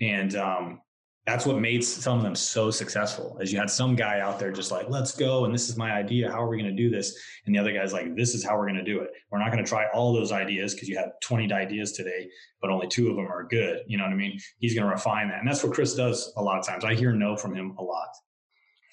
and 0.00 0.34
um, 0.36 0.80
that's 1.26 1.46
what 1.46 1.58
made 1.58 1.82
some 1.82 2.18
of 2.18 2.22
them 2.22 2.34
so 2.34 2.70
successful. 2.70 3.38
Is 3.40 3.52
you 3.52 3.58
had 3.58 3.70
some 3.70 3.96
guy 3.96 4.20
out 4.20 4.38
there 4.38 4.52
just 4.52 4.70
like, 4.70 4.90
let's 4.90 5.16
go, 5.16 5.46
and 5.46 5.54
this 5.54 5.68
is 5.68 5.76
my 5.76 5.92
idea. 5.92 6.30
How 6.30 6.42
are 6.42 6.48
we 6.48 6.58
going 6.58 6.74
to 6.74 6.82
do 6.82 6.90
this? 6.90 7.18
And 7.46 7.54
the 7.54 7.58
other 7.58 7.72
guy's 7.72 7.92
like, 7.92 8.14
this 8.14 8.34
is 8.34 8.44
how 8.44 8.58
we're 8.58 8.66
going 8.66 8.84
to 8.84 8.84
do 8.84 9.00
it. 9.00 9.10
We're 9.30 9.38
not 9.38 9.50
going 9.50 9.64
to 9.64 9.68
try 9.68 9.86
all 9.94 10.12
those 10.12 10.32
ideas 10.32 10.74
because 10.74 10.88
you 10.88 10.98
had 10.98 11.12
20 11.22 11.52
ideas 11.52 11.92
today, 11.92 12.28
but 12.60 12.70
only 12.70 12.88
two 12.88 13.08
of 13.08 13.16
them 13.16 13.26
are 13.26 13.44
good. 13.44 13.80
You 13.86 13.96
know 13.96 14.04
what 14.04 14.12
I 14.12 14.16
mean? 14.16 14.38
He's 14.58 14.74
going 14.74 14.86
to 14.86 14.90
refine 14.90 15.28
that, 15.28 15.38
and 15.38 15.48
that's 15.48 15.64
what 15.64 15.72
Chris 15.72 15.94
does 15.94 16.32
a 16.36 16.42
lot 16.42 16.58
of 16.58 16.66
times. 16.66 16.84
I 16.84 16.94
hear 16.94 17.12
no 17.12 17.36
from 17.36 17.54
him 17.54 17.74
a 17.78 17.82
lot. 17.82 18.08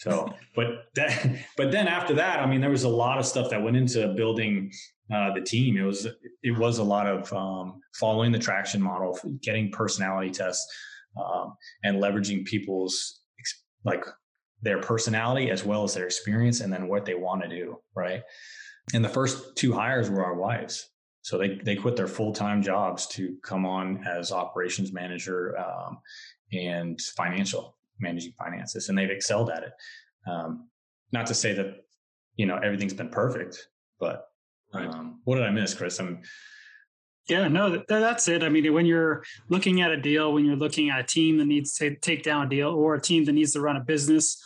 So, 0.01 0.33
but 0.55 0.85
that, 0.95 1.37
but 1.57 1.71
then 1.71 1.87
after 1.87 2.15
that, 2.15 2.39
I 2.39 2.47
mean, 2.47 2.59
there 2.59 2.71
was 2.71 2.85
a 2.85 2.89
lot 2.89 3.19
of 3.19 3.25
stuff 3.25 3.51
that 3.51 3.61
went 3.61 3.77
into 3.77 4.07
building 4.15 4.71
uh, 5.13 5.31
the 5.33 5.41
team. 5.41 5.77
It 5.77 5.83
was 5.83 6.07
it 6.41 6.57
was 6.57 6.79
a 6.79 6.83
lot 6.83 7.05
of 7.05 7.31
um, 7.31 7.81
following 7.93 8.31
the 8.31 8.39
traction 8.39 8.81
model, 8.81 9.19
getting 9.43 9.71
personality 9.71 10.31
tests, 10.31 10.65
um, 11.23 11.53
and 11.83 12.01
leveraging 12.01 12.45
people's 12.45 13.19
like 13.83 14.03
their 14.63 14.79
personality 14.79 15.51
as 15.51 15.63
well 15.63 15.83
as 15.83 15.93
their 15.93 16.05
experience, 16.05 16.61
and 16.61 16.73
then 16.73 16.87
what 16.87 17.05
they 17.05 17.15
want 17.15 17.43
to 17.43 17.47
do. 17.47 17.79
Right. 17.95 18.23
And 18.95 19.05
the 19.05 19.09
first 19.09 19.55
two 19.55 19.71
hires 19.71 20.09
were 20.09 20.25
our 20.25 20.35
wives. 20.35 20.89
So 21.21 21.37
they 21.37 21.59
they 21.63 21.75
quit 21.75 21.95
their 21.95 22.07
full 22.07 22.33
time 22.33 22.63
jobs 22.63 23.05
to 23.09 23.37
come 23.43 23.67
on 23.67 24.03
as 24.07 24.31
operations 24.31 24.91
manager 24.91 25.55
um, 25.59 25.99
and 26.51 26.99
financial 26.99 27.77
managing 28.01 28.33
finances, 28.37 28.89
and 28.89 28.97
they've 28.97 29.09
excelled 29.09 29.49
at 29.49 29.63
it. 29.63 29.71
Um, 30.27 30.67
not 31.11 31.27
to 31.27 31.33
say 31.33 31.53
that 31.53 31.85
you 32.35 32.45
know 32.45 32.57
everything's 32.57 32.93
been 32.93 33.09
perfect, 33.09 33.67
but 33.99 34.27
um, 34.73 35.21
what 35.25 35.35
did 35.35 35.45
I 35.45 35.51
miss, 35.51 35.73
Chris? 35.73 35.99
I'm 35.99 36.21
yeah, 37.29 37.47
no, 37.47 37.69
that, 37.69 37.87
that's 37.87 38.27
it. 38.27 38.43
I 38.43 38.49
mean, 38.49 38.73
when 38.73 38.85
you're 38.85 39.23
looking 39.47 39.81
at 39.81 39.91
a 39.91 39.97
deal, 39.97 40.33
when 40.33 40.43
you're 40.43 40.55
looking 40.55 40.89
at 40.89 40.99
a 40.99 41.03
team 41.03 41.37
that 41.37 41.45
needs 41.45 41.73
to 41.75 41.95
take 41.95 42.23
down 42.23 42.47
a 42.47 42.49
deal 42.49 42.69
or 42.69 42.95
a 42.95 43.01
team 43.01 43.25
that 43.25 43.33
needs 43.33 43.53
to 43.53 43.61
run 43.61 43.77
a 43.77 43.79
business, 43.81 44.41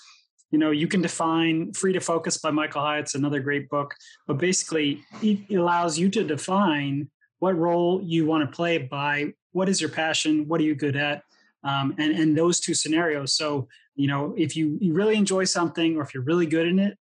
you 0.52 0.60
know, 0.60 0.72
you 0.72 0.88
can 0.88 1.02
define 1.02 1.74
Free 1.74 1.94
to 1.94 2.00
Focus 2.00 2.38
by 2.38 2.52
Michael 2.52 2.82
Hyatt's 2.82 3.16
another 3.16 3.40
great 3.40 3.70
book. 3.70 3.96
But 4.28 4.38
basically, 4.38 5.02
it 5.22 5.56
allows 5.56 5.98
you 5.98 6.10
to 6.10 6.24
define 6.24 7.10
what 7.40 7.58
role 7.58 8.02
you 8.04 8.26
want 8.26 8.50
to 8.50 8.56
play 8.56 8.78
by 8.78 9.34
what 9.52 9.70
is 9.70 9.80
your 9.80 9.90
passion, 9.90 10.48
what 10.48 10.60
are 10.60 10.64
you 10.64 10.76
good 10.76 10.96
at, 10.96 11.24
um, 11.66 11.94
and 11.98 12.14
and 12.14 12.38
those 12.38 12.62
two 12.62 12.74
scenarios. 12.74 13.36
So 13.36 13.68
you 13.96 14.08
know, 14.08 14.34
if 14.38 14.56
you, 14.56 14.78
you 14.82 14.94
really 14.94 15.16
enjoy 15.16 15.46
something 15.46 15.98
or 15.98 16.04
if 16.04 16.14
you're 16.14 16.24
really 16.24 16.46
good 16.46 16.68
in 16.68 16.80
it, 16.80 16.98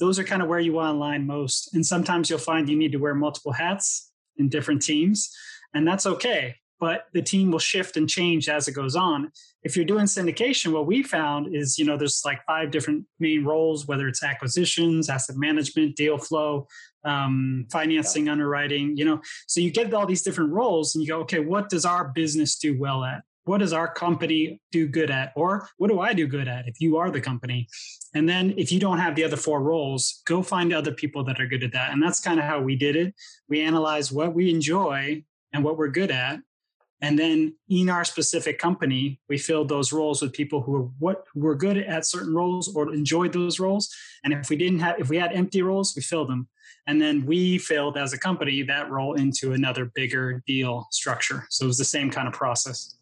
those 0.00 0.18
are 0.18 0.24
kind 0.24 0.42
of 0.42 0.48
where 0.48 0.58
you 0.58 0.72
want 0.72 0.92
to 0.92 0.98
align 0.98 1.26
most. 1.26 1.74
And 1.74 1.86
sometimes 1.86 2.28
you'll 2.28 2.40
find 2.40 2.68
you 2.68 2.76
need 2.76 2.92
to 2.92 2.98
wear 2.98 3.14
multiple 3.14 3.52
hats 3.52 4.10
in 4.36 4.48
different 4.48 4.82
teams, 4.82 5.30
and 5.74 5.86
that's 5.86 6.06
okay. 6.06 6.56
But 6.80 7.04
the 7.12 7.22
team 7.22 7.52
will 7.52 7.60
shift 7.60 7.96
and 7.96 8.08
change 8.08 8.48
as 8.48 8.66
it 8.66 8.72
goes 8.72 8.96
on. 8.96 9.30
If 9.62 9.76
you're 9.76 9.84
doing 9.84 10.06
syndication, 10.06 10.72
what 10.72 10.86
we 10.86 11.04
found 11.04 11.54
is, 11.54 11.78
you 11.78 11.84
know, 11.84 11.96
there's 11.96 12.22
like 12.24 12.44
five 12.44 12.72
different 12.72 13.04
main 13.20 13.44
roles, 13.44 13.86
whether 13.86 14.08
it's 14.08 14.24
acquisitions, 14.24 15.08
asset 15.08 15.36
management, 15.36 15.94
deal 15.94 16.18
flow, 16.18 16.66
um, 17.04 17.68
financing, 17.70 18.28
underwriting, 18.28 18.96
you 18.96 19.04
know. 19.04 19.20
So 19.46 19.60
you 19.60 19.70
get 19.70 19.94
all 19.94 20.06
these 20.06 20.22
different 20.22 20.52
roles 20.52 20.96
and 20.96 21.04
you 21.04 21.08
go, 21.08 21.20
okay, 21.20 21.38
what 21.38 21.68
does 21.68 21.84
our 21.84 22.08
business 22.08 22.58
do 22.58 22.76
well 22.76 23.04
at? 23.04 23.22
What 23.44 23.58
does 23.58 23.72
our 23.72 23.92
company 23.92 24.60
do 24.70 24.86
good 24.86 25.10
at? 25.10 25.32
Or 25.34 25.68
what 25.78 25.88
do 25.88 26.00
i 26.00 26.12
do 26.12 26.26
good 26.26 26.48
at 26.48 26.68
if 26.68 26.80
you 26.80 26.96
are 26.96 27.10
the 27.10 27.20
company? 27.20 27.68
And 28.14 28.28
then 28.28 28.54
if 28.56 28.70
you 28.70 28.78
don't 28.78 28.98
have 28.98 29.14
the 29.14 29.24
other 29.24 29.36
four 29.36 29.62
roles 29.62 30.22
go 30.26 30.42
find 30.42 30.72
other 30.72 30.92
people 30.92 31.24
that 31.24 31.40
are 31.40 31.46
good 31.46 31.64
at 31.64 31.72
that. 31.72 31.92
And 31.92 32.02
that's 32.02 32.20
kind 32.20 32.38
of 32.38 32.46
how 32.46 32.60
we 32.60 32.76
did 32.76 32.96
it. 32.96 33.14
We 33.48 33.60
analyzed 33.60 34.14
what 34.14 34.34
we 34.34 34.50
enjoy 34.50 35.24
and 35.52 35.64
what 35.64 35.76
we're 35.76 35.88
good 35.88 36.10
at. 36.10 36.40
And 37.00 37.18
then 37.18 37.56
in 37.68 37.90
our 37.90 38.04
specific 38.04 38.60
company 38.60 39.20
we 39.28 39.38
filled 39.38 39.68
those 39.68 39.92
roles 39.92 40.22
with 40.22 40.32
people 40.32 40.62
who 40.62 40.72
were 40.72 40.88
what 41.00 41.24
who 41.34 41.40
were 41.40 41.56
good 41.56 41.78
at 41.78 42.06
certain 42.06 42.34
roles 42.34 42.74
or 42.74 42.94
enjoyed 42.94 43.32
those 43.32 43.58
roles. 43.58 43.92
And 44.22 44.32
if 44.32 44.50
we 44.50 44.56
didn't 44.56 44.78
have 44.78 45.00
if 45.00 45.08
we 45.08 45.16
had 45.16 45.32
empty 45.32 45.62
roles 45.62 45.94
we 45.96 46.02
filled 46.02 46.28
them. 46.28 46.48
And 46.86 47.00
then 47.00 47.26
we 47.26 47.58
filled 47.58 47.96
as 47.96 48.12
a 48.12 48.18
company 48.18 48.62
that 48.62 48.90
role 48.90 49.14
into 49.14 49.52
another 49.52 49.84
bigger 49.94 50.42
deal 50.48 50.88
structure. 50.90 51.46
So 51.48 51.64
it 51.64 51.68
was 51.68 51.78
the 51.78 51.84
same 51.84 52.10
kind 52.10 52.26
of 52.26 52.34
process 52.34 52.96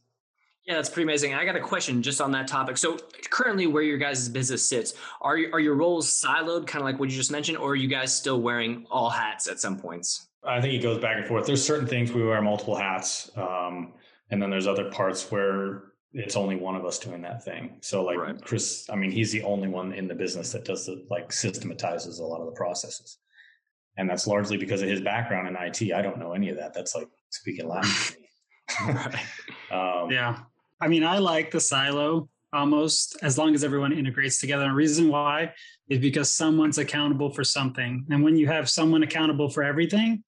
yeah, 0.70 0.76
that's 0.76 0.88
pretty 0.88 1.02
amazing. 1.02 1.34
I 1.34 1.44
got 1.44 1.56
a 1.56 1.60
question 1.60 2.00
just 2.00 2.20
on 2.20 2.30
that 2.30 2.46
topic. 2.46 2.78
So, 2.78 2.96
currently, 3.28 3.66
where 3.66 3.82
your 3.82 3.98
guys' 3.98 4.28
business 4.28 4.64
sits, 4.64 4.94
are 5.20 5.36
you, 5.36 5.50
are 5.52 5.58
your 5.58 5.74
roles 5.74 6.08
siloed, 6.08 6.68
kind 6.68 6.80
of 6.80 6.84
like 6.84 7.00
what 7.00 7.10
you 7.10 7.16
just 7.16 7.32
mentioned, 7.32 7.58
or 7.58 7.72
are 7.72 7.76
you 7.76 7.88
guys 7.88 8.14
still 8.14 8.40
wearing 8.40 8.86
all 8.88 9.10
hats 9.10 9.48
at 9.48 9.58
some 9.58 9.76
points? 9.76 10.28
I 10.44 10.60
think 10.60 10.74
it 10.74 10.78
goes 10.80 10.98
back 10.98 11.16
and 11.16 11.26
forth. 11.26 11.44
There's 11.44 11.64
certain 11.64 11.88
things 11.88 12.12
we 12.12 12.22
wear 12.22 12.40
multiple 12.40 12.76
hats, 12.76 13.32
um, 13.36 13.94
and 14.30 14.40
then 14.40 14.48
there's 14.48 14.68
other 14.68 14.92
parts 14.92 15.28
where 15.32 15.86
it's 16.12 16.36
only 16.36 16.54
one 16.54 16.76
of 16.76 16.84
us 16.84 17.00
doing 17.00 17.20
that 17.22 17.44
thing. 17.44 17.78
So, 17.80 18.04
like 18.04 18.18
right. 18.18 18.40
Chris, 18.40 18.88
I 18.88 18.94
mean, 18.94 19.10
he's 19.10 19.32
the 19.32 19.42
only 19.42 19.66
one 19.66 19.92
in 19.92 20.06
the 20.06 20.14
business 20.14 20.52
that 20.52 20.64
does 20.64 20.86
the 20.86 21.04
like 21.10 21.32
systematizes 21.32 22.20
a 22.20 22.24
lot 22.24 22.38
of 22.38 22.46
the 22.46 22.52
processes, 22.52 23.18
and 23.96 24.08
that's 24.08 24.28
largely 24.28 24.56
because 24.56 24.82
of 24.82 24.88
his 24.88 25.00
background 25.00 25.48
in 25.48 25.56
IT. 25.56 25.92
I 25.92 26.00
don't 26.00 26.18
know 26.20 26.32
any 26.32 26.48
of 26.48 26.56
that. 26.58 26.74
That's 26.74 26.94
like 26.94 27.08
speaking 27.30 27.66
Latin 27.66 27.90
to 27.90 28.20
me. 28.20 28.28
um, 29.72 30.10
yeah. 30.12 30.38
I 30.80 30.88
mean, 30.88 31.04
I 31.04 31.18
like 31.18 31.50
the 31.50 31.60
silo 31.60 32.28
almost 32.52 33.16
as 33.22 33.38
long 33.38 33.54
as 33.54 33.62
everyone 33.62 33.92
integrates 33.92 34.40
together. 34.40 34.64
And 34.64 34.72
the 34.72 34.76
reason 34.76 35.08
why 35.08 35.52
is 35.88 35.98
because 35.98 36.30
someone's 36.30 36.78
accountable 36.78 37.30
for 37.30 37.44
something. 37.44 38.06
And 38.10 38.22
when 38.22 38.36
you 38.36 38.46
have 38.46 38.68
someone 38.68 39.02
accountable 39.02 39.48
for 39.48 39.62
everything, 39.62 40.24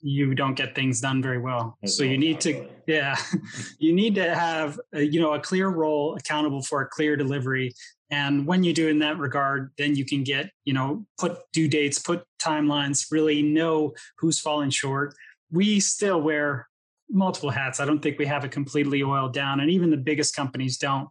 you 0.00 0.34
don't 0.34 0.54
get 0.54 0.74
things 0.74 1.00
done 1.00 1.22
very 1.22 1.38
well. 1.38 1.78
There's 1.80 1.96
so 1.96 2.04
you 2.04 2.18
need 2.18 2.40
to, 2.42 2.68
yeah, 2.86 3.16
you 3.78 3.92
need 3.92 4.14
to 4.16 4.34
have, 4.34 4.78
a, 4.92 5.02
you 5.02 5.20
know, 5.20 5.34
a 5.34 5.40
clear 5.40 5.68
role 5.68 6.16
accountable 6.16 6.62
for 6.62 6.82
a 6.82 6.86
clear 6.86 7.16
delivery. 7.16 7.72
And 8.10 8.46
when 8.46 8.62
you 8.62 8.72
do 8.72 8.88
in 8.88 9.00
that 9.00 9.18
regard, 9.18 9.72
then 9.78 9.96
you 9.96 10.04
can 10.04 10.22
get, 10.22 10.50
you 10.64 10.74
know, 10.74 11.06
put 11.18 11.38
due 11.52 11.66
dates, 11.66 11.98
put 11.98 12.24
timelines, 12.40 13.10
really 13.10 13.42
know 13.42 13.94
who's 14.18 14.38
falling 14.38 14.70
short. 14.70 15.14
We 15.50 15.80
still 15.80 16.20
wear 16.20 16.68
multiple 17.10 17.50
hats. 17.50 17.80
I 17.80 17.84
don't 17.84 18.00
think 18.00 18.18
we 18.18 18.26
have 18.26 18.44
it 18.44 18.50
completely 18.50 19.02
oiled 19.02 19.32
down, 19.32 19.60
and 19.60 19.70
even 19.70 19.90
the 19.90 19.96
biggest 19.96 20.34
companies 20.34 20.78
don't. 20.78 21.08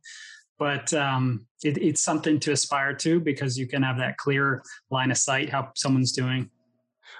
But 0.58 0.94
um, 0.94 1.46
it, 1.64 1.78
it's 1.78 2.02
something 2.02 2.40
to 2.42 2.52
aspire 2.52 2.94
to 2.96 3.20
because 3.20 3.58
you 3.58 3.68
can 3.68 3.84
have 3.84 3.98
that 3.98 4.18
clear 4.18 4.64
line 4.90 5.12
of 5.12 5.18
sight 5.18 5.50
how 5.50 5.72
someone's 5.75 6.14
doing. 6.14 6.50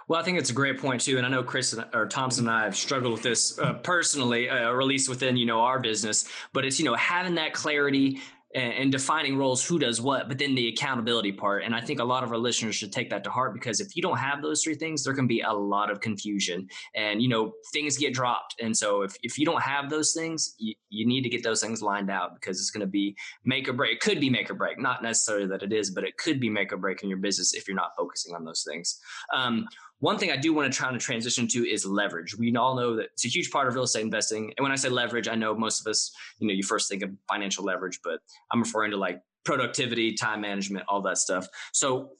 Well, 0.08 0.20
I 0.20 0.24
think 0.24 0.38
it's 0.38 0.50
a 0.50 0.54
great 0.54 0.80
point 0.80 1.02
too, 1.02 1.18
and 1.18 1.26
I 1.26 1.30
know 1.30 1.44
Chris 1.44 1.78
or 1.94 2.08
Thompson 2.08 2.48
and 2.48 2.56
I 2.56 2.64
have 2.64 2.76
struggled 2.76 3.14
with 3.14 3.24
this 3.24 3.58
uh, 3.60 3.74
personally, 3.74 4.50
uh, 4.50 4.70
or 4.70 4.82
at 4.82 4.88
least 4.88 5.10
within 5.10 5.38
you 5.38 5.46
know 5.46 5.62
our 5.62 5.80
business. 5.80 6.28
But 6.54 6.66
it's 6.66 6.80
you 6.80 6.86
know 6.86 6.96
having 6.96 7.36
that 7.36 7.54
clarity 7.54 8.22
and, 8.56 8.92
defining 8.92 9.38
roles, 9.38 9.66
who 9.66 9.78
does 9.78 10.02
what, 10.02 10.30
but 10.30 10.38
then 10.38 10.56
the 10.56 10.70
accountability 10.70 11.32
part. 11.32 11.64
And 11.64 11.76
I 11.76 11.82
think 11.82 12.00
a 12.00 12.04
lot 12.04 12.24
of 12.24 12.32
our 12.32 12.38
listeners 12.38 12.76
should 12.76 12.92
take 12.92 13.10
that 13.10 13.24
to 13.26 13.30
heart 13.30 13.54
because 13.54 13.82
if 13.82 13.96
you 13.96 14.02
don't 14.02 14.18
have 14.18 14.42
those 14.42 14.64
three 14.64 14.76
things, 14.76 15.04
there 15.04 15.14
can 15.14 15.28
be 15.28 15.42
a 15.42 15.52
lot 15.52 15.92
of 15.92 16.00
confusion 16.00 16.68
and, 16.96 17.22
you 17.22 17.28
know, 17.28 17.54
things 17.74 17.98
get 17.98 18.14
dropped. 18.14 18.56
And 18.62 18.76
so 18.76 19.02
if, 19.02 19.16
if 19.24 19.38
you 19.38 19.46
don't 19.46 19.62
have 19.62 19.90
those 19.90 20.14
things, 20.14 20.56
you, 20.58 20.74
you 20.90 21.06
need 21.06 21.24
to 21.24 21.30
get 21.30 21.44
those 21.44 21.62
things 21.62 21.82
lined 21.82 22.10
out 22.10 22.36
because 22.36 22.60
it's 22.60 22.72
going 22.72 22.82
to 22.82 22.88
be 22.88 23.16
make 23.44 23.68
or 23.68 23.74
break. 23.74 23.94
It 23.94 24.00
could 24.00 24.22
be 24.22 24.30
make 24.30 24.50
or 24.50 24.56
break, 24.56 24.80
not 24.80 25.04
necessarily 25.04 25.48
that 25.48 25.64
it 25.64 25.74
is, 25.74 25.92
but 25.92 26.06
it 26.06 26.18
could 26.18 26.40
be 26.40 26.50
make 26.50 26.72
or 26.72 26.78
break 26.78 27.04
in 27.04 27.10
your 27.10 27.20
business 27.20 27.54
if 27.54 27.68
you're 27.68 27.76
not 27.76 27.92
focusing 27.98 28.34
on 28.36 28.46
those 28.46 28.64
things. 28.64 29.00
Um, 29.34 29.68
one 30.06 30.20
thing 30.20 30.30
I 30.30 30.38
do 30.38 30.54
want 30.54 30.72
to 30.72 30.78
try 30.78 30.92
to 30.92 31.00
transition 31.00 31.48
to 31.48 31.68
is 31.68 31.84
leverage. 31.84 32.38
We 32.38 32.56
all 32.56 32.76
know 32.76 32.96
that 32.96 33.08
it's 33.14 33.26
a 33.26 33.28
huge 33.28 33.50
part 33.50 33.68
of 33.68 33.74
real 33.74 33.86
estate 33.86 34.04
investing. 34.04 34.54
And 34.56 34.64
when 34.64 34.72
I 34.72 34.76
say 34.76 34.88
leverage, 34.88 35.28
I 35.28 35.34
know 35.34 35.56
most 35.56 35.82
of 35.82 35.88
us, 35.90 36.12
you 36.38 36.48
know, 36.48 36.54
you 36.54 36.62
first 36.62 36.88
think 36.88 37.02
of 37.02 37.10
financial 37.28 37.64
leverage, 37.64 38.00
but 38.04 38.20
I'm 38.52 38.60
referring 38.60 38.92
to 38.92 38.98
like 38.98 39.20
productivity, 39.46 40.14
time 40.14 40.42
management, 40.42 40.86
all 40.88 41.02
that 41.02 41.18
stuff. 41.18 41.48
So 41.74 42.12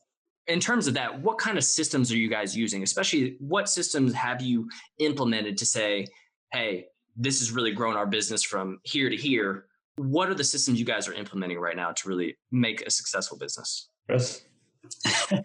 in 0.48 0.60
terms 0.60 0.88
of 0.88 0.96
that, 0.96 1.22
what 1.22 1.38
kind 1.38 1.60
of 1.60 1.64
systems 1.64 2.12
are 2.12 2.18
you 2.18 2.28
guys 2.28 2.58
using? 2.58 2.82
Especially 2.82 3.36
what 3.38 3.70
systems 3.70 4.16
have 4.16 4.42
you 4.42 4.68
implemented 4.98 5.56
to 5.60 5.66
say, 5.68 6.08
hey, 6.54 6.88
this 7.16 7.38
has 7.38 7.52
really 7.52 7.72
grown 7.72 7.96
our 7.96 8.08
business 8.08 8.42
from 8.42 8.80
here 8.82 9.12
to 9.12 9.16
here. 9.16 9.68
What 9.98 10.28
are 10.28 10.34
the 10.34 10.44
systems 10.44 10.80
you 10.80 10.86
guys 10.86 11.08
are 11.08 11.14
implementing 11.14 11.60
right 11.60 11.76
now 11.76 11.92
to 11.92 12.10
really 12.10 12.36
make 12.52 12.82
a 12.82 12.90
successful 12.90 13.38
business? 13.38 13.90
Chris? 14.08 14.42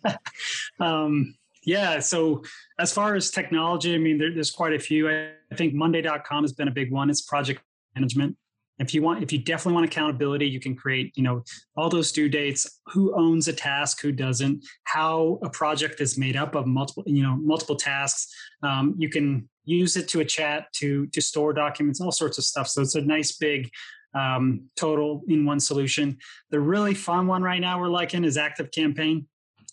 um, 0.80 1.34
yeah. 1.64 2.00
So 2.00 2.42
as 2.78 2.92
far 2.92 3.14
as 3.14 3.30
technology, 3.30 3.94
I 3.94 3.98
mean, 3.98 4.18
there, 4.18 4.32
there's 4.32 4.50
quite 4.50 4.72
a 4.72 4.78
few. 4.78 5.08
I, 5.08 5.30
I 5.52 5.54
think 5.56 5.74
Monday.com 5.74 6.44
has 6.44 6.52
been 6.52 6.68
a 6.68 6.72
big 6.72 6.90
one. 6.90 7.10
It's 7.10 7.22
project 7.22 7.60
management. 7.94 8.36
If 8.78 8.94
you 8.94 9.02
want, 9.02 9.22
if 9.22 9.30
you 9.30 9.38
definitely 9.38 9.74
want 9.74 9.86
accountability, 9.86 10.48
you 10.48 10.58
can 10.58 10.74
create, 10.74 11.12
you 11.14 11.22
know, 11.22 11.44
all 11.76 11.90
those 11.90 12.12
due 12.12 12.30
dates, 12.30 12.80
who 12.86 13.14
owns 13.14 13.46
a 13.46 13.52
task, 13.52 14.00
who 14.00 14.10
doesn't, 14.10 14.64
how 14.84 15.38
a 15.42 15.50
project 15.50 16.00
is 16.00 16.16
made 16.16 16.34
up 16.34 16.54
of 16.54 16.66
multiple, 16.66 17.04
you 17.06 17.22
know, 17.22 17.36
multiple 17.36 17.76
tasks. 17.76 18.34
Um, 18.62 18.94
you 18.96 19.10
can 19.10 19.46
use 19.64 19.96
it 19.96 20.08
to 20.08 20.20
a 20.20 20.24
chat 20.24 20.72
to 20.76 21.06
to 21.08 21.20
store 21.20 21.52
documents, 21.52 22.00
all 22.00 22.10
sorts 22.10 22.38
of 22.38 22.44
stuff. 22.44 22.68
So 22.68 22.80
it's 22.80 22.94
a 22.94 23.02
nice 23.02 23.32
big 23.36 23.70
um, 24.14 24.68
total 24.76 25.22
in 25.28 25.44
one 25.44 25.60
solution. 25.60 26.16
The 26.50 26.60
really 26.60 26.94
fun 26.94 27.26
one 27.26 27.42
right 27.42 27.60
now 27.60 27.78
we're 27.78 27.88
liking 27.88 28.24
is 28.24 28.38
Active 28.38 28.70
Campaign. 28.70 29.26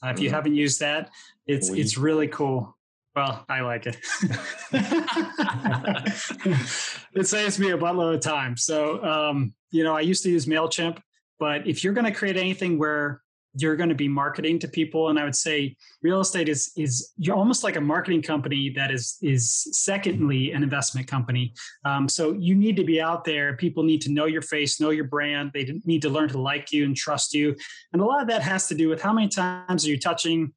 Uh, 0.03 0.09
if 0.09 0.19
you 0.19 0.27
mm-hmm. 0.27 0.35
haven't 0.35 0.55
used 0.55 0.79
that, 0.81 1.09
it's 1.47 1.69
we, 1.69 1.79
it's 1.79 1.97
really 1.97 2.27
cool. 2.27 2.75
Well, 3.15 3.43
I 3.49 3.61
like 3.61 3.87
it. 3.87 3.97
it 7.13 7.25
saves 7.25 7.57
me 7.57 7.71
a 7.71 7.77
buttload 7.77 8.13
of 8.13 8.21
time. 8.21 8.55
So, 8.55 9.03
um, 9.03 9.53
you 9.71 9.83
know, 9.83 9.95
I 9.95 10.01
used 10.01 10.21
to 10.23 10.29
use 10.29 10.45
Mailchimp, 10.45 10.99
but 11.39 11.65
if 11.65 11.83
you're 11.83 11.93
going 11.93 12.05
to 12.05 12.11
create 12.11 12.37
anything 12.37 12.77
where 12.77 13.21
you're 13.59 13.75
going 13.75 13.89
to 13.89 13.95
be 13.95 14.07
marketing 14.07 14.59
to 14.59 14.67
people, 14.67 15.09
and 15.09 15.17
I 15.17 15.23
would 15.23 15.35
say 15.35 15.75
real 16.03 16.21
estate 16.21 16.47
is 16.47 16.71
is 16.77 17.11
you're 17.17 17.35
almost 17.35 17.63
like 17.63 17.75
a 17.75 17.81
marketing 17.81 18.21
company 18.21 18.69
that 18.75 18.91
is 18.91 19.17
is 19.23 19.67
secondly 19.71 20.51
an 20.51 20.61
investment 20.61 21.07
company. 21.07 21.53
Um, 21.85 22.07
so 22.07 22.33
you 22.33 22.53
need 22.53 22.75
to 22.75 22.83
be 22.83 23.01
out 23.01 23.23
there. 23.23 23.57
People 23.57 23.83
need 23.83 24.01
to 24.01 24.11
know 24.11 24.25
your 24.25 24.43
face, 24.43 24.79
know 24.79 24.91
your 24.91 25.05
brand. 25.05 25.51
They 25.53 25.81
need 25.85 26.03
to 26.03 26.09
learn 26.09 26.29
to 26.29 26.39
like 26.39 26.71
you 26.71 26.85
and 26.85 26.95
trust 26.95 27.33
you. 27.33 27.55
And 27.93 28.01
a 28.01 28.05
lot 28.05 28.21
of 28.21 28.27
that 28.27 28.43
has 28.43 28.67
to 28.67 28.75
do 28.75 28.89
with 28.89 29.01
how 29.01 29.13
many 29.13 29.27
times 29.27 29.87
are 29.87 29.89
you 29.89 29.99
touching 29.99 30.53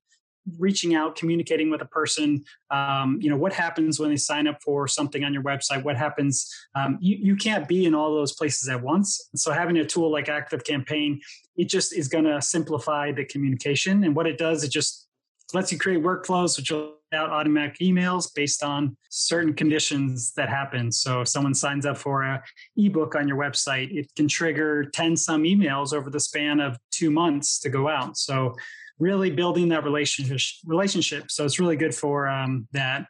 reaching 0.58 0.94
out 0.94 1.16
communicating 1.16 1.70
with 1.70 1.82
a 1.82 1.86
person 1.86 2.42
um, 2.70 3.18
you 3.20 3.28
know 3.28 3.36
what 3.36 3.52
happens 3.52 4.00
when 4.00 4.10
they 4.10 4.16
sign 4.16 4.46
up 4.46 4.62
for 4.62 4.88
something 4.88 5.24
on 5.24 5.34
your 5.34 5.42
website? 5.42 5.82
What 5.82 5.96
happens 5.96 6.52
um, 6.74 6.98
you, 7.00 7.16
you 7.16 7.36
can't 7.36 7.68
be 7.68 7.84
in 7.84 7.94
all 7.94 8.14
those 8.14 8.32
places 8.32 8.68
at 8.68 8.82
once. 8.82 9.28
So 9.34 9.52
having 9.52 9.76
a 9.78 9.84
tool 9.84 10.10
like 10.10 10.28
active 10.28 10.64
campaign 10.64 11.20
it 11.56 11.68
just 11.68 11.94
is 11.96 12.08
going 12.08 12.24
to 12.24 12.40
simplify 12.40 13.12
the 13.12 13.24
communication. 13.24 14.04
And 14.04 14.16
what 14.16 14.26
it 14.26 14.38
does 14.38 14.64
it 14.64 14.70
just 14.70 15.08
lets 15.52 15.72
you 15.72 15.78
create 15.78 16.02
workflows 16.02 16.56
which 16.56 16.70
will 16.70 16.94
out 17.12 17.30
automatic 17.30 17.78
emails 17.80 18.32
based 18.32 18.62
on 18.62 18.96
certain 19.08 19.52
conditions 19.52 20.32
that 20.34 20.48
happen. 20.48 20.92
So 20.92 21.22
if 21.22 21.28
someone 21.28 21.54
signs 21.54 21.84
up 21.84 21.98
for 21.98 22.22
a 22.22 22.42
ebook 22.76 23.16
on 23.16 23.26
your 23.26 23.36
website 23.36 23.90
it 23.90 24.10
can 24.14 24.28
trigger 24.28 24.84
10 24.84 25.16
some 25.16 25.42
emails 25.42 25.92
over 25.92 26.08
the 26.08 26.20
span 26.20 26.60
of 26.60 26.78
two 26.92 27.10
months 27.10 27.58
to 27.60 27.68
go 27.68 27.88
out. 27.88 28.16
So 28.16 28.54
really 29.00 29.30
building 29.30 29.68
that 29.70 29.82
relationship 29.82 30.38
relationship. 30.64 31.30
So 31.30 31.44
it's 31.44 31.58
really 31.58 31.76
good 31.76 31.94
for 31.94 32.28
um, 32.28 32.68
that. 32.72 33.06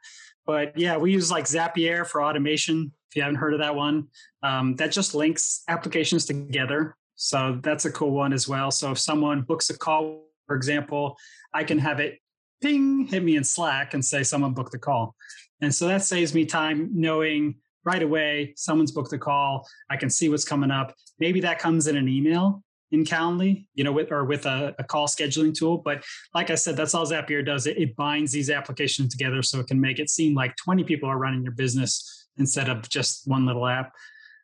But 0.46 0.76
yeah, 0.78 0.96
we 0.96 1.12
use 1.12 1.30
like 1.30 1.44
Zapier 1.44 2.06
for 2.06 2.22
automation. 2.22 2.92
If 3.10 3.16
you 3.16 3.22
haven't 3.22 3.36
heard 3.36 3.52
of 3.52 3.60
that 3.60 3.74
one, 3.74 4.08
um, 4.42 4.76
that 4.76 4.92
just 4.92 5.14
links 5.14 5.62
applications 5.68 6.24
together. 6.24 6.96
So 7.16 7.58
that's 7.62 7.84
a 7.84 7.92
cool 7.92 8.12
one 8.12 8.32
as 8.32 8.48
well. 8.48 8.70
So 8.70 8.92
if 8.92 8.98
someone 8.98 9.42
books 9.42 9.68
a 9.68 9.76
call, 9.76 10.24
for 10.46 10.56
example, 10.56 11.16
I 11.52 11.64
can 11.64 11.78
have 11.78 12.00
it 12.00 12.18
ping 12.62 13.06
hit 13.06 13.22
me 13.22 13.36
in 13.36 13.44
Slack 13.44 13.94
and 13.94 14.04
say 14.04 14.22
someone 14.22 14.54
booked 14.54 14.72
the 14.72 14.78
call. 14.78 15.14
And 15.60 15.74
so 15.74 15.88
that 15.88 16.02
saves 16.02 16.34
me 16.34 16.46
time 16.46 16.88
knowing 16.92 17.56
right 17.84 18.02
away 18.02 18.54
someone's 18.56 18.92
booked 18.92 19.10
the 19.10 19.18
call. 19.18 19.66
I 19.90 19.96
can 19.96 20.10
see 20.10 20.28
what's 20.28 20.44
coming 20.44 20.70
up. 20.70 20.94
Maybe 21.18 21.40
that 21.40 21.58
comes 21.58 21.86
in 21.86 21.96
an 21.96 22.08
email 22.08 22.62
in 22.92 23.04
Calendly, 23.04 23.66
you 23.74 23.84
know, 23.84 23.92
with 23.92 24.10
or 24.10 24.24
with 24.24 24.46
a, 24.46 24.74
a, 24.78 24.84
call 24.84 25.06
scheduling 25.06 25.54
tool. 25.54 25.78
But 25.78 26.02
like 26.34 26.50
I 26.50 26.56
said, 26.56 26.76
that's 26.76 26.94
all 26.94 27.06
Zapier 27.06 27.44
does. 27.44 27.66
It, 27.66 27.78
it 27.78 27.96
binds 27.96 28.32
these 28.32 28.50
applications 28.50 29.14
together 29.14 29.42
so 29.42 29.60
it 29.60 29.68
can 29.68 29.80
make 29.80 29.98
it 29.98 30.10
seem 30.10 30.34
like 30.34 30.56
20 30.56 30.84
people 30.84 31.08
are 31.08 31.18
running 31.18 31.42
your 31.42 31.52
business 31.52 32.28
instead 32.36 32.68
of 32.68 32.88
just 32.88 33.28
one 33.28 33.46
little 33.46 33.66
app. 33.66 33.92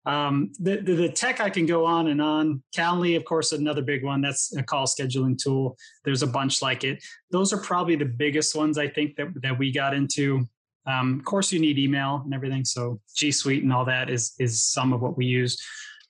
Um, 0.05 0.53
the, 0.61 0.77
the, 0.77 0.95
the 0.95 1.09
tech 1.09 1.41
I 1.41 1.51
can 1.51 1.67
go 1.67 1.85
on 1.85 2.07
and 2.07 2.23
on. 2.23 2.63
Calendly, 2.77 3.17
of 3.17 3.25
course, 3.25 3.51
another 3.51 3.83
big 3.83 4.05
one. 4.05 4.21
That's 4.21 4.57
a 4.57 4.63
call 4.63 4.87
scheduling 4.87 5.37
tool. 5.37 5.77
There's 6.05 6.23
a 6.23 6.29
bunch 6.29 6.63
like 6.63 6.85
it. 6.85 7.05
Those 7.33 7.53
are 7.53 7.59
probably 7.59 7.97
the 7.97 8.05
biggest 8.05 8.55
ones 8.55 8.79
I 8.79 8.87
think 8.87 9.17
that 9.17 9.29
that 9.43 9.59
we 9.59 9.73
got 9.73 9.95
into. 9.95 10.47
Um, 10.87 11.19
of 11.19 11.25
course, 11.25 11.53
you 11.53 11.59
need 11.59 11.79
email 11.79 12.23
and 12.25 12.33
everything. 12.33 12.65
So 12.65 13.01
G 13.17 13.33
Suite 13.33 13.65
and 13.65 13.73
all 13.73 13.85
that 13.87 14.09
is 14.09 14.35
is 14.39 14.63
some 14.63 14.93
of 14.93 15.03
what 15.03 15.17
we 15.17 15.27
use. 15.27 15.61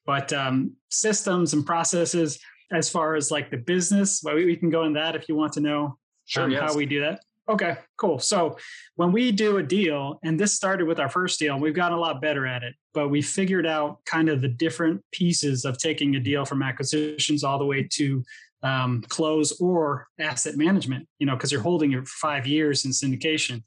But 0.06 0.32
um, 0.32 0.72
systems 0.90 1.52
and 1.52 1.66
processes, 1.66 2.38
as 2.72 2.88
far 2.88 3.16
as 3.16 3.30
like 3.30 3.50
the 3.50 3.56
business, 3.58 4.22
well, 4.22 4.36
we, 4.36 4.46
we 4.46 4.56
can 4.56 4.70
go 4.70 4.84
in 4.84 4.92
that 4.94 5.16
if 5.16 5.28
you 5.28 5.34
want 5.34 5.52
to 5.54 5.60
know 5.60 5.98
Sure, 6.26 6.44
um, 6.44 6.50
yes. 6.50 6.60
how 6.60 6.76
we 6.76 6.86
do 6.86 7.00
that. 7.00 7.20
Okay, 7.48 7.76
cool. 7.96 8.18
So 8.18 8.58
when 8.96 9.12
we 9.12 9.30
do 9.30 9.58
a 9.58 9.62
deal, 9.62 10.18
and 10.24 10.38
this 10.38 10.52
started 10.52 10.88
with 10.88 10.98
our 10.98 11.08
first 11.08 11.38
deal, 11.38 11.58
we've 11.60 11.74
gotten 11.74 11.96
a 11.96 12.00
lot 12.00 12.20
better 12.20 12.44
at 12.44 12.64
it, 12.64 12.74
but 12.92 13.08
we 13.08 13.22
figured 13.22 13.66
out 13.66 14.04
kind 14.04 14.28
of 14.28 14.42
the 14.42 14.48
different 14.48 15.00
pieces 15.12 15.64
of 15.64 15.78
taking 15.78 16.16
a 16.16 16.20
deal 16.20 16.44
from 16.44 16.60
acquisitions 16.60 17.44
all 17.44 17.58
the 17.58 17.64
way 17.64 17.84
to 17.92 18.24
um, 18.64 19.00
close 19.08 19.60
or 19.60 20.08
asset 20.18 20.56
management, 20.56 21.06
you 21.20 21.26
know, 21.26 21.36
because 21.36 21.52
you're 21.52 21.60
holding 21.60 21.92
it 21.92 22.08
for 22.08 22.16
five 22.18 22.48
years 22.48 22.84
in 22.84 22.90
syndication. 22.90 23.62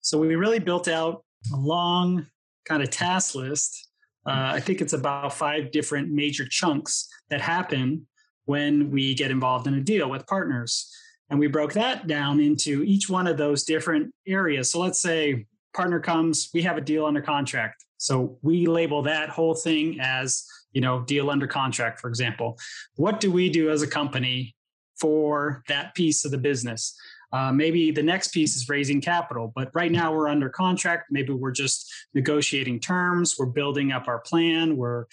So 0.00 0.16
we 0.16 0.34
really 0.34 0.58
built 0.58 0.88
out 0.88 1.22
a 1.52 1.56
long 1.56 2.26
kind 2.64 2.82
of 2.82 2.88
task 2.88 3.34
list. 3.34 3.87
Uh, 4.26 4.52
I 4.54 4.60
think 4.60 4.80
it's 4.80 4.92
about 4.92 5.32
five 5.32 5.70
different 5.70 6.10
major 6.10 6.46
chunks 6.46 7.08
that 7.30 7.40
happen 7.40 8.06
when 8.44 8.90
we 8.90 9.14
get 9.14 9.30
involved 9.30 9.66
in 9.66 9.74
a 9.74 9.80
deal 9.80 10.08
with 10.10 10.26
partners. 10.26 10.90
And 11.30 11.38
we 11.38 11.46
broke 11.46 11.74
that 11.74 12.06
down 12.06 12.40
into 12.40 12.82
each 12.84 13.08
one 13.08 13.26
of 13.26 13.36
those 13.36 13.64
different 13.64 14.12
areas. 14.26 14.70
So 14.70 14.80
let's 14.80 15.00
say 15.00 15.46
partner 15.74 16.00
comes, 16.00 16.48
we 16.54 16.62
have 16.62 16.78
a 16.78 16.80
deal 16.80 17.04
under 17.04 17.20
contract. 17.20 17.84
So 17.98 18.38
we 18.42 18.66
label 18.66 19.02
that 19.02 19.28
whole 19.28 19.54
thing 19.54 19.98
as, 20.00 20.44
you 20.72 20.80
know, 20.80 21.02
deal 21.02 21.30
under 21.30 21.46
contract, 21.46 22.00
for 22.00 22.08
example. 22.08 22.58
What 22.96 23.20
do 23.20 23.30
we 23.30 23.50
do 23.50 23.70
as 23.70 23.82
a 23.82 23.86
company 23.86 24.54
for 24.98 25.62
that 25.68 25.94
piece 25.94 26.24
of 26.24 26.30
the 26.30 26.38
business? 26.38 26.96
Uh, 27.32 27.52
maybe 27.52 27.90
the 27.90 28.02
next 28.02 28.28
piece 28.28 28.56
is 28.56 28.68
raising 28.68 29.00
capital, 29.00 29.52
but 29.54 29.70
right 29.74 29.92
now 29.92 30.12
we're 30.12 30.28
under 30.28 30.48
contract. 30.48 31.08
Maybe 31.10 31.32
we're 31.32 31.50
just 31.50 31.92
negotiating 32.14 32.80
terms. 32.80 33.36
We're 33.38 33.46
building 33.46 33.92
up 33.92 34.08
our 34.08 34.20
plan. 34.20 34.76
We're, 34.76 35.04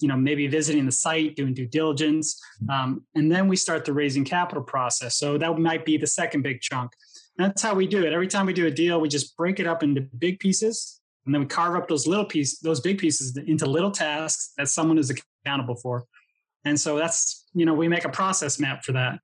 you 0.00 0.08
know, 0.08 0.16
maybe 0.16 0.46
visiting 0.48 0.84
the 0.84 0.92
site, 0.92 1.36
doing 1.36 1.54
due 1.54 1.66
diligence, 1.66 2.40
um, 2.68 3.04
and 3.14 3.30
then 3.30 3.46
we 3.46 3.56
start 3.56 3.84
the 3.84 3.92
raising 3.92 4.24
capital 4.24 4.64
process. 4.64 5.16
So 5.16 5.38
that 5.38 5.58
might 5.58 5.84
be 5.84 5.96
the 5.96 6.06
second 6.06 6.42
big 6.42 6.60
chunk. 6.60 6.92
That's 7.36 7.62
how 7.62 7.74
we 7.74 7.86
do 7.86 8.04
it. 8.04 8.12
Every 8.12 8.28
time 8.28 8.46
we 8.46 8.52
do 8.52 8.66
a 8.66 8.70
deal, 8.70 9.00
we 9.00 9.08
just 9.08 9.36
break 9.36 9.60
it 9.60 9.66
up 9.66 9.82
into 9.82 10.00
big 10.00 10.40
pieces, 10.40 11.00
and 11.24 11.34
then 11.34 11.40
we 11.40 11.46
carve 11.46 11.76
up 11.76 11.88
those 11.88 12.06
little 12.06 12.24
pieces, 12.24 12.58
those 12.60 12.80
big 12.80 12.98
pieces, 12.98 13.36
into 13.36 13.66
little 13.66 13.92
tasks 13.92 14.52
that 14.58 14.68
someone 14.68 14.98
is 14.98 15.12
accountable 15.44 15.76
for. 15.76 16.04
And 16.64 16.78
so 16.78 16.98
that's 16.98 17.46
you 17.54 17.64
know 17.64 17.74
we 17.74 17.86
make 17.88 18.04
a 18.04 18.10
process 18.10 18.58
map 18.58 18.84
for 18.84 18.92
that. 18.92 19.20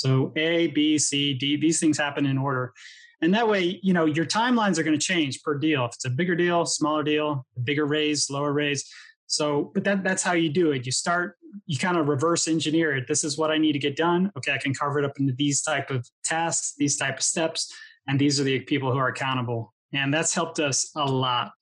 So 0.00 0.32
A, 0.36 0.68
B, 0.68 0.98
C, 0.98 1.34
D, 1.34 1.56
these 1.56 1.80
things 1.80 1.98
happen 1.98 2.26
in 2.26 2.38
order. 2.38 2.72
And 3.20 3.34
that 3.34 3.48
way, 3.48 3.80
you 3.82 3.92
know, 3.92 4.04
your 4.04 4.26
timelines 4.26 4.78
are 4.78 4.84
going 4.84 4.98
to 4.98 5.04
change 5.04 5.42
per 5.42 5.58
deal. 5.58 5.84
If 5.84 5.94
it's 5.94 6.04
a 6.04 6.10
bigger 6.10 6.36
deal, 6.36 6.64
smaller 6.66 7.02
deal, 7.02 7.46
bigger 7.64 7.84
raise, 7.84 8.30
lower 8.30 8.52
raise. 8.52 8.88
So, 9.26 9.72
but 9.74 9.84
that 9.84 10.04
that's 10.04 10.22
how 10.22 10.32
you 10.32 10.48
do 10.48 10.70
it. 10.70 10.86
You 10.86 10.92
start, 10.92 11.36
you 11.66 11.76
kind 11.78 11.98
of 11.98 12.08
reverse 12.08 12.48
engineer 12.48 12.96
it. 12.96 13.08
This 13.08 13.24
is 13.24 13.36
what 13.36 13.50
I 13.50 13.58
need 13.58 13.72
to 13.72 13.78
get 13.78 13.96
done. 13.96 14.30
Okay, 14.36 14.52
I 14.52 14.58
can 14.58 14.72
carve 14.72 14.96
it 14.96 15.04
up 15.04 15.18
into 15.18 15.34
these 15.34 15.62
type 15.62 15.90
of 15.90 16.08
tasks, 16.24 16.74
these 16.78 16.96
type 16.96 17.18
of 17.18 17.22
steps, 17.22 17.72
and 18.06 18.18
these 18.18 18.40
are 18.40 18.44
the 18.44 18.60
people 18.60 18.92
who 18.92 18.98
are 18.98 19.08
accountable. 19.08 19.74
And 19.92 20.14
that's 20.14 20.34
helped 20.34 20.60
us 20.60 20.90
a 20.96 21.04
lot. 21.04 21.52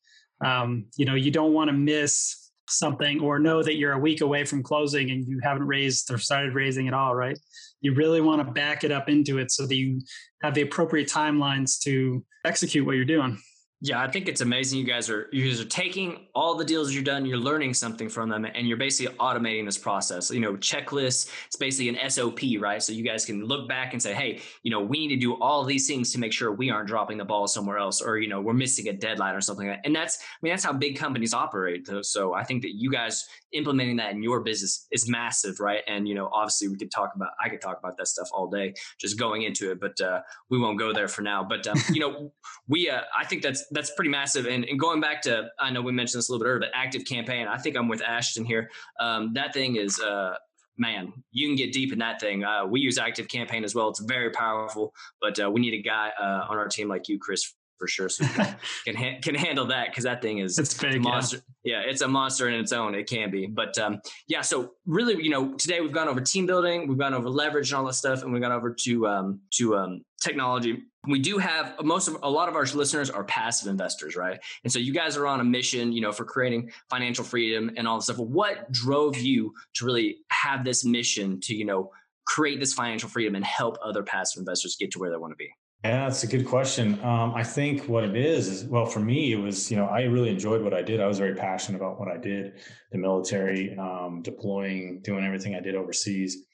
Um, 0.44 0.86
you 0.96 1.06
know, 1.06 1.14
you 1.14 1.30
don't 1.30 1.54
want 1.54 1.68
to 1.68 1.72
miss 1.72 2.45
something 2.68 3.20
or 3.20 3.38
know 3.38 3.62
that 3.62 3.76
you're 3.76 3.92
a 3.92 3.98
week 3.98 4.20
away 4.20 4.44
from 4.44 4.62
closing 4.62 5.10
and 5.10 5.26
you 5.26 5.40
haven't 5.42 5.66
raised 5.66 6.10
or 6.10 6.18
started 6.18 6.54
raising 6.54 6.88
at 6.88 6.94
all, 6.94 7.14
right? 7.14 7.38
You 7.80 7.94
really 7.94 8.20
want 8.20 8.44
to 8.44 8.52
back 8.52 8.84
it 8.84 8.90
up 8.90 9.08
into 9.08 9.38
it 9.38 9.50
so 9.50 9.66
that 9.66 9.74
you 9.74 10.00
have 10.42 10.54
the 10.54 10.62
appropriate 10.62 11.08
timelines 11.08 11.78
to 11.80 12.24
execute 12.44 12.86
what 12.86 12.96
you're 12.96 13.04
doing. 13.04 13.38
Yeah, 13.82 14.02
I 14.02 14.10
think 14.10 14.26
it's 14.26 14.40
amazing. 14.40 14.78
You 14.78 14.86
guys 14.86 15.10
are 15.10 15.28
you 15.32 15.46
guys 15.46 15.60
are 15.60 15.66
taking 15.66 16.28
all 16.34 16.54
the 16.54 16.64
deals 16.64 16.94
you've 16.94 17.04
done, 17.04 17.26
you're 17.26 17.36
learning 17.36 17.74
something 17.74 18.08
from 18.08 18.30
them, 18.30 18.46
and 18.46 18.66
you're 18.66 18.78
basically 18.78 19.14
automating 19.16 19.66
this 19.66 19.76
process. 19.76 20.30
You 20.30 20.40
know, 20.40 20.54
checklists. 20.54 21.30
It's 21.44 21.56
basically 21.56 21.90
an 21.90 22.10
SOP, 22.10 22.40
right? 22.58 22.82
So 22.82 22.94
you 22.94 23.04
guys 23.04 23.26
can 23.26 23.44
look 23.44 23.68
back 23.68 23.92
and 23.92 24.02
say, 24.02 24.14
hey, 24.14 24.40
you 24.62 24.70
know, 24.70 24.80
we 24.80 25.06
need 25.06 25.14
to 25.14 25.20
do 25.20 25.34
all 25.42 25.62
these 25.62 25.86
things 25.86 26.10
to 26.12 26.18
make 26.18 26.32
sure 26.32 26.52
we 26.52 26.70
aren't 26.70 26.88
dropping 26.88 27.18
the 27.18 27.26
ball 27.26 27.46
somewhere 27.46 27.76
else, 27.76 28.00
or 28.00 28.16
you 28.16 28.28
know, 28.28 28.40
we're 28.40 28.54
missing 28.54 28.88
a 28.88 28.94
deadline 28.94 29.34
or 29.34 29.42
something 29.42 29.68
like 29.68 29.76
that. 29.76 29.86
And 29.86 29.94
that's, 29.94 30.20
I 30.20 30.38
mean, 30.40 30.54
that's 30.54 30.64
how 30.64 30.72
big 30.72 30.96
companies 30.96 31.34
operate. 31.34 31.86
So 32.00 32.32
I 32.32 32.44
think 32.44 32.62
that 32.62 32.74
you 32.74 32.90
guys 32.90 33.28
implementing 33.56 33.96
that 33.96 34.12
in 34.12 34.22
your 34.22 34.40
business 34.40 34.86
is 34.92 35.08
massive, 35.08 35.60
right? 35.60 35.82
And 35.86 36.06
you 36.08 36.14
know, 36.14 36.28
obviously, 36.32 36.68
we 36.68 36.76
could 36.76 36.90
talk 36.90 37.12
about, 37.14 37.30
I 37.42 37.48
could 37.48 37.60
talk 37.60 37.78
about 37.78 37.96
that 37.96 38.08
stuff 38.08 38.28
all 38.32 38.46
day, 38.48 38.74
just 39.00 39.18
going 39.18 39.42
into 39.42 39.70
it, 39.70 39.80
but 39.80 40.00
uh, 40.00 40.20
we 40.50 40.58
won't 40.58 40.78
go 40.78 40.92
there 40.92 41.08
for 41.08 41.22
now. 41.22 41.44
But 41.44 41.66
um, 41.66 41.78
you 41.90 42.00
know, 42.00 42.32
we, 42.68 42.90
uh, 42.90 43.02
I 43.18 43.24
think 43.24 43.42
that's 43.42 43.64
that's 43.70 43.90
pretty 43.90 44.10
massive. 44.10 44.46
And, 44.46 44.64
and 44.64 44.78
going 44.78 45.00
back 45.00 45.22
to, 45.22 45.48
I 45.58 45.70
know 45.70 45.82
we 45.82 45.92
mentioned 45.92 46.18
this 46.18 46.28
a 46.28 46.32
little 46.32 46.44
bit 46.44 46.48
earlier, 46.48 46.60
but 46.60 46.70
active 46.74 47.04
campaign. 47.04 47.46
I 47.46 47.58
think 47.58 47.76
I'm 47.76 47.88
with 47.88 48.02
Ashton 48.02 48.44
here. 48.44 48.70
Um, 49.00 49.32
that 49.34 49.52
thing 49.52 49.76
is, 49.76 50.00
uh, 50.00 50.34
man, 50.78 51.12
you 51.32 51.48
can 51.48 51.56
get 51.56 51.72
deep 51.72 51.92
in 51.92 51.98
that 52.00 52.20
thing. 52.20 52.44
Uh, 52.44 52.66
we 52.66 52.80
use 52.80 52.98
active 52.98 53.28
campaign 53.28 53.64
as 53.64 53.74
well. 53.74 53.88
It's 53.88 54.00
very 54.00 54.30
powerful, 54.30 54.92
but 55.20 55.40
uh, 55.40 55.50
we 55.50 55.60
need 55.60 55.74
a 55.74 55.82
guy 55.82 56.10
uh, 56.20 56.46
on 56.48 56.56
our 56.56 56.68
team 56.68 56.88
like 56.88 57.08
you, 57.08 57.18
Chris, 57.18 57.54
for 57.78 57.88
sure. 57.88 58.08
So 58.08 58.24
can 58.34 58.56
can, 58.84 58.94
ha- 58.94 59.18
can 59.22 59.34
handle 59.34 59.66
that 59.66 59.88
because 59.88 60.04
that 60.04 60.22
thing 60.22 60.38
is 60.38 60.58
it's 60.58 60.74
big, 60.74 61.02
monster. 61.02 61.38
Yeah. 61.64 61.82
yeah. 61.82 61.90
it's 61.90 62.00
a 62.00 62.08
monster 62.08 62.48
in 62.48 62.54
its 62.54 62.72
own. 62.72 62.94
It 62.94 63.08
can 63.08 63.30
be, 63.30 63.46
but 63.46 63.76
um, 63.78 64.00
yeah. 64.28 64.40
So 64.40 64.72
really, 64.86 65.22
you 65.22 65.30
know, 65.30 65.54
today 65.54 65.80
we've 65.80 65.92
gone 65.92 66.08
over 66.08 66.20
team 66.20 66.46
building, 66.46 66.88
we've 66.88 66.98
gone 66.98 67.14
over 67.14 67.28
leverage 67.28 67.70
and 67.70 67.78
all 67.78 67.86
that 67.86 67.94
stuff, 67.94 68.22
and 68.22 68.32
we've 68.32 68.42
gone 68.42 68.52
over 68.52 68.74
to 68.84 69.06
um, 69.06 69.40
to 69.54 69.76
um, 69.76 70.02
technology. 70.22 70.82
We 71.08 71.20
do 71.20 71.38
have 71.38 71.74
most 71.84 72.08
of 72.08 72.16
a 72.22 72.30
lot 72.30 72.48
of 72.48 72.56
our 72.56 72.64
listeners 72.64 73.10
are 73.10 73.24
passive 73.24 73.68
investors, 73.68 74.16
right? 74.16 74.40
And 74.64 74.72
so 74.72 74.78
you 74.78 74.92
guys 74.92 75.16
are 75.16 75.26
on 75.26 75.40
a 75.40 75.44
mission, 75.44 75.92
you 75.92 76.00
know, 76.00 76.10
for 76.10 76.24
creating 76.24 76.70
financial 76.90 77.24
freedom 77.24 77.70
and 77.76 77.86
all 77.86 77.96
this 77.96 78.06
stuff. 78.06 78.18
What 78.18 78.70
drove 78.72 79.16
you 79.16 79.52
to 79.74 79.84
really 79.84 80.18
have 80.30 80.64
this 80.64 80.84
mission 80.84 81.40
to, 81.42 81.54
you 81.54 81.64
know, 81.64 81.92
create 82.26 82.58
this 82.58 82.72
financial 82.74 83.08
freedom 83.08 83.36
and 83.36 83.44
help 83.44 83.78
other 83.84 84.02
passive 84.02 84.40
investors 84.40 84.76
get 84.78 84.90
to 84.92 84.98
where 84.98 85.10
they 85.10 85.16
want 85.16 85.32
to 85.32 85.36
be? 85.36 85.50
Yeah, 85.84 86.08
that's 86.08 86.24
a 86.24 86.26
good 86.26 86.46
question. 86.46 86.98
Um, 87.04 87.34
I 87.34 87.44
think 87.44 87.88
what 87.88 88.02
it 88.02 88.16
is 88.16 88.48
is, 88.48 88.64
well, 88.64 88.86
for 88.86 88.98
me, 88.98 89.32
it 89.32 89.36
was, 89.36 89.70
you 89.70 89.76
know, 89.76 89.86
I 89.86 90.02
really 90.02 90.30
enjoyed 90.30 90.62
what 90.62 90.74
I 90.74 90.82
did. 90.82 91.00
I 91.00 91.06
was 91.06 91.18
very 91.18 91.34
passionate 91.34 91.78
about 91.78 92.00
what 92.00 92.08
I 92.08 92.16
did, 92.16 92.54
the 92.90 92.98
military, 92.98 93.76
um, 93.78 94.20
deploying, 94.22 95.00
doing 95.02 95.24
everything 95.24 95.54
I 95.54 95.60
did 95.60 95.76
overseas. 95.76 96.44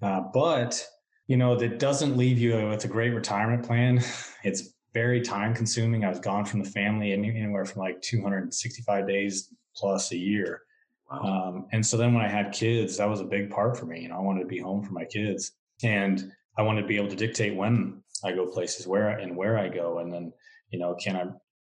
Uh, 0.00 0.22
but, 0.32 0.82
you 1.26 1.36
know, 1.36 1.56
that 1.56 1.78
doesn't 1.78 2.16
leave 2.16 2.38
you 2.38 2.68
with 2.68 2.84
a 2.84 2.88
great 2.88 3.10
retirement 3.10 3.64
plan. 3.64 4.02
It's 4.44 4.74
very 4.92 5.22
time 5.22 5.54
consuming. 5.54 6.04
I 6.04 6.10
was 6.10 6.20
gone 6.20 6.44
from 6.44 6.62
the 6.62 6.68
family 6.70 7.12
anywhere 7.12 7.64
from 7.64 7.80
like 7.80 8.00
265 8.02 9.08
days 9.08 9.52
plus 9.74 10.12
a 10.12 10.16
year. 10.16 10.62
Wow. 11.10 11.18
Um, 11.20 11.66
and 11.72 11.84
so 11.84 11.96
then 11.96 12.14
when 12.14 12.24
I 12.24 12.28
had 12.28 12.52
kids, 12.52 12.98
that 12.98 13.08
was 13.08 13.20
a 13.20 13.24
big 13.24 13.50
part 13.50 13.76
for 13.76 13.86
me. 13.86 14.02
You 14.02 14.10
know, 14.10 14.16
I 14.16 14.20
wanted 14.20 14.40
to 14.40 14.46
be 14.46 14.58
home 14.58 14.84
for 14.84 14.92
my 14.92 15.04
kids 15.04 15.52
and 15.82 16.30
I 16.56 16.62
wanted 16.62 16.82
to 16.82 16.86
be 16.86 16.96
able 16.96 17.08
to 17.08 17.16
dictate 17.16 17.56
when 17.56 18.03
I 18.24 18.32
go 18.32 18.46
places 18.46 18.86
where 18.86 19.10
and 19.10 19.36
where 19.36 19.58
I 19.58 19.68
go, 19.68 19.98
and 19.98 20.12
then 20.12 20.32
you 20.70 20.78
know 20.78 20.94
can 20.94 21.16
I, 21.16 21.24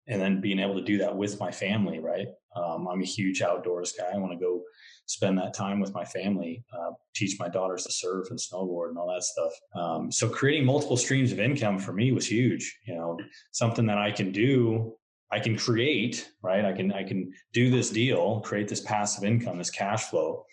and 0.07 0.21
then 0.21 0.41
being 0.41 0.60
able 0.60 0.75
to 0.75 0.81
do 0.81 0.97
that 0.99 1.15
with 1.15 1.39
my 1.39 1.51
family, 1.51 1.99
right? 1.99 2.27
Um, 2.55 2.88
I'm 2.88 3.01
a 3.01 3.05
huge 3.05 3.41
outdoors 3.41 3.93
guy. 3.97 4.10
I 4.13 4.17
want 4.17 4.31
to 4.33 4.39
go 4.39 4.63
spend 5.05 5.38
that 5.38 5.53
time 5.53 5.79
with 5.79 5.93
my 5.93 6.03
family, 6.03 6.63
uh, 6.73 6.91
teach 7.15 7.39
my 7.39 7.47
daughters 7.47 7.83
to 7.86 7.91
surf 7.91 8.27
and 8.29 8.39
snowboard 8.39 8.89
and 8.89 8.97
all 8.97 9.07
that 9.13 9.23
stuff. 9.23 9.51
Um, 9.75 10.12
so 10.12 10.27
creating 10.27 10.65
multiple 10.65 10.97
streams 10.97 11.31
of 11.31 11.39
income 11.39 11.77
for 11.79 11.93
me 11.93 12.12
was 12.12 12.25
huge. 12.25 12.77
You 12.86 12.95
know, 12.95 13.17
something 13.51 13.86
that 13.88 13.97
I 13.97 14.12
can 14.12 14.31
do. 14.31 14.95
I 15.29 15.41
can 15.41 15.57
create, 15.57 16.31
right? 16.41 16.63
I 16.63 16.71
can 16.71 16.93
I 16.93 17.03
can 17.03 17.33
do 17.51 17.69
this 17.69 17.89
deal, 17.89 18.39
create 18.39 18.69
this 18.69 18.79
passive 18.79 19.25
income, 19.25 19.57
this 19.57 19.69
cash 19.69 20.05
flow, 20.05 20.45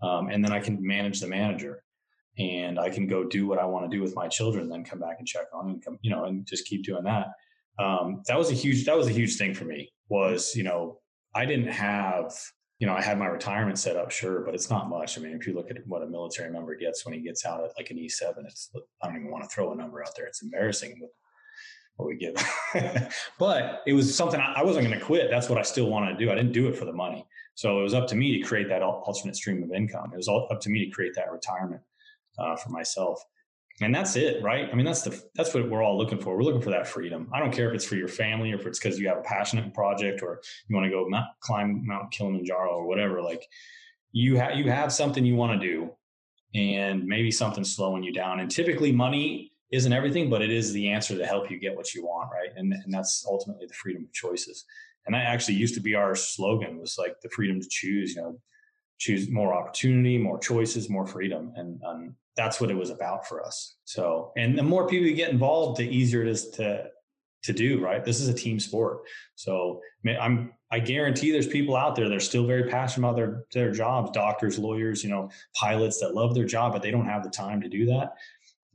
um, 0.00 0.28
and 0.28 0.44
then 0.44 0.52
I 0.52 0.60
can 0.60 0.78
manage 0.80 1.18
the 1.18 1.26
manager 1.26 1.82
and 2.38 2.78
I 2.78 2.88
can 2.88 3.06
go 3.06 3.24
do 3.24 3.46
what 3.46 3.58
I 3.58 3.64
want 3.64 3.90
to 3.90 3.94
do 3.94 4.02
with 4.02 4.16
my 4.16 4.28
children, 4.28 4.68
then 4.68 4.84
come 4.84 4.98
back 4.98 5.16
and 5.18 5.28
check 5.28 5.46
on 5.52 5.68
and 5.68 5.84
come, 5.84 5.98
you 6.02 6.10
know, 6.10 6.24
and 6.24 6.46
just 6.46 6.66
keep 6.66 6.84
doing 6.84 7.04
that. 7.04 7.28
Um, 7.78 8.22
that 8.26 8.38
was 8.38 8.50
a 8.50 8.54
huge, 8.54 8.84
that 8.86 8.96
was 8.96 9.06
a 9.06 9.12
huge 9.12 9.36
thing 9.36 9.54
for 9.54 9.64
me 9.64 9.92
was, 10.08 10.54
you 10.54 10.62
know, 10.62 10.98
I 11.34 11.46
didn't 11.46 11.68
have, 11.68 12.32
you 12.78 12.86
know, 12.86 12.94
I 12.94 13.02
had 13.02 13.18
my 13.18 13.26
retirement 13.26 13.78
set 13.78 13.96
up, 13.96 14.10
sure, 14.10 14.40
but 14.40 14.54
it's 14.54 14.70
not 14.70 14.88
much. 14.88 15.18
I 15.18 15.22
mean, 15.22 15.34
if 15.34 15.46
you 15.46 15.54
look 15.54 15.70
at 15.70 15.78
what 15.86 16.02
a 16.02 16.06
military 16.06 16.50
member 16.50 16.74
gets 16.74 17.04
when 17.04 17.14
he 17.14 17.20
gets 17.20 17.46
out 17.46 17.64
at 17.64 17.70
like 17.78 17.90
an 17.90 17.96
E7, 17.96 18.44
it's, 18.44 18.70
I 19.02 19.06
don't 19.06 19.16
even 19.16 19.30
want 19.30 19.44
to 19.44 19.50
throw 19.50 19.72
a 19.72 19.76
number 19.76 20.02
out 20.02 20.14
there. 20.16 20.26
It's 20.26 20.42
embarrassing 20.42 21.00
what 21.96 22.08
we 22.08 22.16
get. 22.16 22.42
but 23.38 23.82
it 23.86 23.92
was 23.92 24.14
something 24.14 24.40
I, 24.40 24.54
I 24.56 24.64
wasn't 24.64 24.86
going 24.86 24.98
to 24.98 25.04
quit. 25.04 25.30
That's 25.30 25.48
what 25.48 25.58
I 25.58 25.62
still 25.62 25.88
wanted 25.88 26.18
to 26.18 26.24
do. 26.24 26.30
I 26.30 26.34
didn't 26.34 26.52
do 26.52 26.68
it 26.68 26.76
for 26.76 26.84
the 26.84 26.92
money. 26.92 27.26
So 27.54 27.80
it 27.80 27.82
was 27.82 27.94
up 27.94 28.08
to 28.08 28.14
me 28.14 28.38
to 28.38 28.46
create 28.46 28.68
that 28.68 28.82
alternate 28.82 29.36
stream 29.36 29.62
of 29.62 29.72
income. 29.72 30.10
It 30.12 30.16
was 30.16 30.28
all 30.28 30.48
up 30.50 30.60
to 30.62 30.70
me 30.70 30.86
to 30.86 30.90
create 30.90 31.14
that 31.16 31.30
retirement 31.30 31.82
uh, 32.38 32.56
for 32.56 32.70
myself. 32.70 33.22
And 33.80 33.94
that's 33.94 34.16
it, 34.16 34.42
right? 34.42 34.68
I 34.70 34.74
mean, 34.74 34.84
that's 34.84 35.02
the 35.02 35.20
that's 35.34 35.54
what 35.54 35.68
we're 35.68 35.82
all 35.82 35.96
looking 35.96 36.18
for. 36.18 36.36
We're 36.36 36.42
looking 36.42 36.60
for 36.60 36.70
that 36.70 36.86
freedom. 36.86 37.28
I 37.32 37.40
don't 37.40 37.52
care 37.52 37.68
if 37.68 37.74
it's 37.74 37.84
for 37.84 37.96
your 37.96 38.08
family 38.08 38.52
or 38.52 38.56
if 38.56 38.66
it's 38.66 38.78
because 38.78 38.98
you 38.98 39.08
have 39.08 39.18
a 39.18 39.22
passionate 39.22 39.72
project 39.72 40.22
or 40.22 40.40
you 40.68 40.76
want 40.76 40.84
to 40.84 40.90
go 40.90 41.08
mount, 41.08 41.26
climb 41.40 41.86
Mount 41.86 42.10
Kilimanjaro 42.12 42.70
or 42.70 42.86
whatever. 42.86 43.22
Like 43.22 43.46
you 44.12 44.36
have 44.36 44.56
you 44.56 44.70
have 44.70 44.92
something 44.92 45.24
you 45.24 45.36
want 45.36 45.58
to 45.58 45.66
do, 45.66 45.90
and 46.54 47.04
maybe 47.06 47.30
something 47.30 47.64
slowing 47.64 48.02
you 48.02 48.12
down. 48.12 48.40
And 48.40 48.50
typically, 48.50 48.92
money 48.92 49.52
isn't 49.72 49.92
everything, 49.92 50.28
but 50.28 50.42
it 50.42 50.50
is 50.50 50.72
the 50.72 50.90
answer 50.90 51.16
to 51.16 51.26
help 51.26 51.50
you 51.50 51.58
get 51.58 51.74
what 51.74 51.94
you 51.94 52.04
want, 52.04 52.30
right? 52.30 52.50
And 52.54 52.72
and 52.72 52.92
that's 52.92 53.24
ultimately 53.26 53.66
the 53.66 53.74
freedom 53.74 54.04
of 54.04 54.12
choices. 54.12 54.64
And 55.06 55.14
that 55.14 55.24
actually 55.24 55.54
used 55.54 55.74
to 55.74 55.80
be 55.80 55.94
our 55.94 56.14
slogan 56.14 56.78
was 56.78 56.96
like 56.98 57.16
the 57.22 57.30
freedom 57.30 57.60
to 57.60 57.68
choose, 57.68 58.14
you 58.14 58.22
know, 58.22 58.38
choose 59.02 59.28
more 59.28 59.52
opportunity, 59.52 60.16
more 60.16 60.38
choices, 60.38 60.88
more 60.88 61.04
freedom. 61.04 61.52
And 61.56 62.14
that's 62.36 62.60
what 62.60 62.70
it 62.70 62.76
was 62.76 62.90
about 62.90 63.26
for 63.26 63.44
us. 63.44 63.76
So, 63.84 64.32
and 64.36 64.56
the 64.56 64.62
more 64.62 64.86
people 64.86 65.06
you 65.06 65.14
get 65.14 65.30
involved, 65.30 65.78
the 65.78 65.88
easier 65.88 66.22
it 66.22 66.28
is 66.28 66.50
to 66.50 66.88
to 67.42 67.52
do, 67.52 67.80
right? 67.80 68.04
This 68.04 68.20
is 68.20 68.28
a 68.28 68.32
team 68.32 68.60
sport. 68.60 69.00
So 69.34 69.80
I'm 70.06 70.52
I 70.70 70.78
guarantee 70.78 71.32
there's 71.32 71.48
people 71.48 71.74
out 71.74 71.96
there 71.96 72.08
that 72.08 72.14
are 72.14 72.20
still 72.20 72.46
very 72.46 72.70
passionate 72.70 73.08
about 73.08 73.16
their 73.16 73.44
their 73.52 73.72
jobs, 73.72 74.12
doctors, 74.12 74.56
lawyers, 74.56 75.02
you 75.02 75.10
know, 75.10 75.30
pilots 75.56 75.98
that 75.98 76.14
love 76.14 76.34
their 76.34 76.44
job, 76.44 76.72
but 76.72 76.82
they 76.82 76.92
don't 76.92 77.06
have 77.06 77.24
the 77.24 77.30
time 77.30 77.60
to 77.60 77.68
do 77.68 77.84
that. 77.86 78.14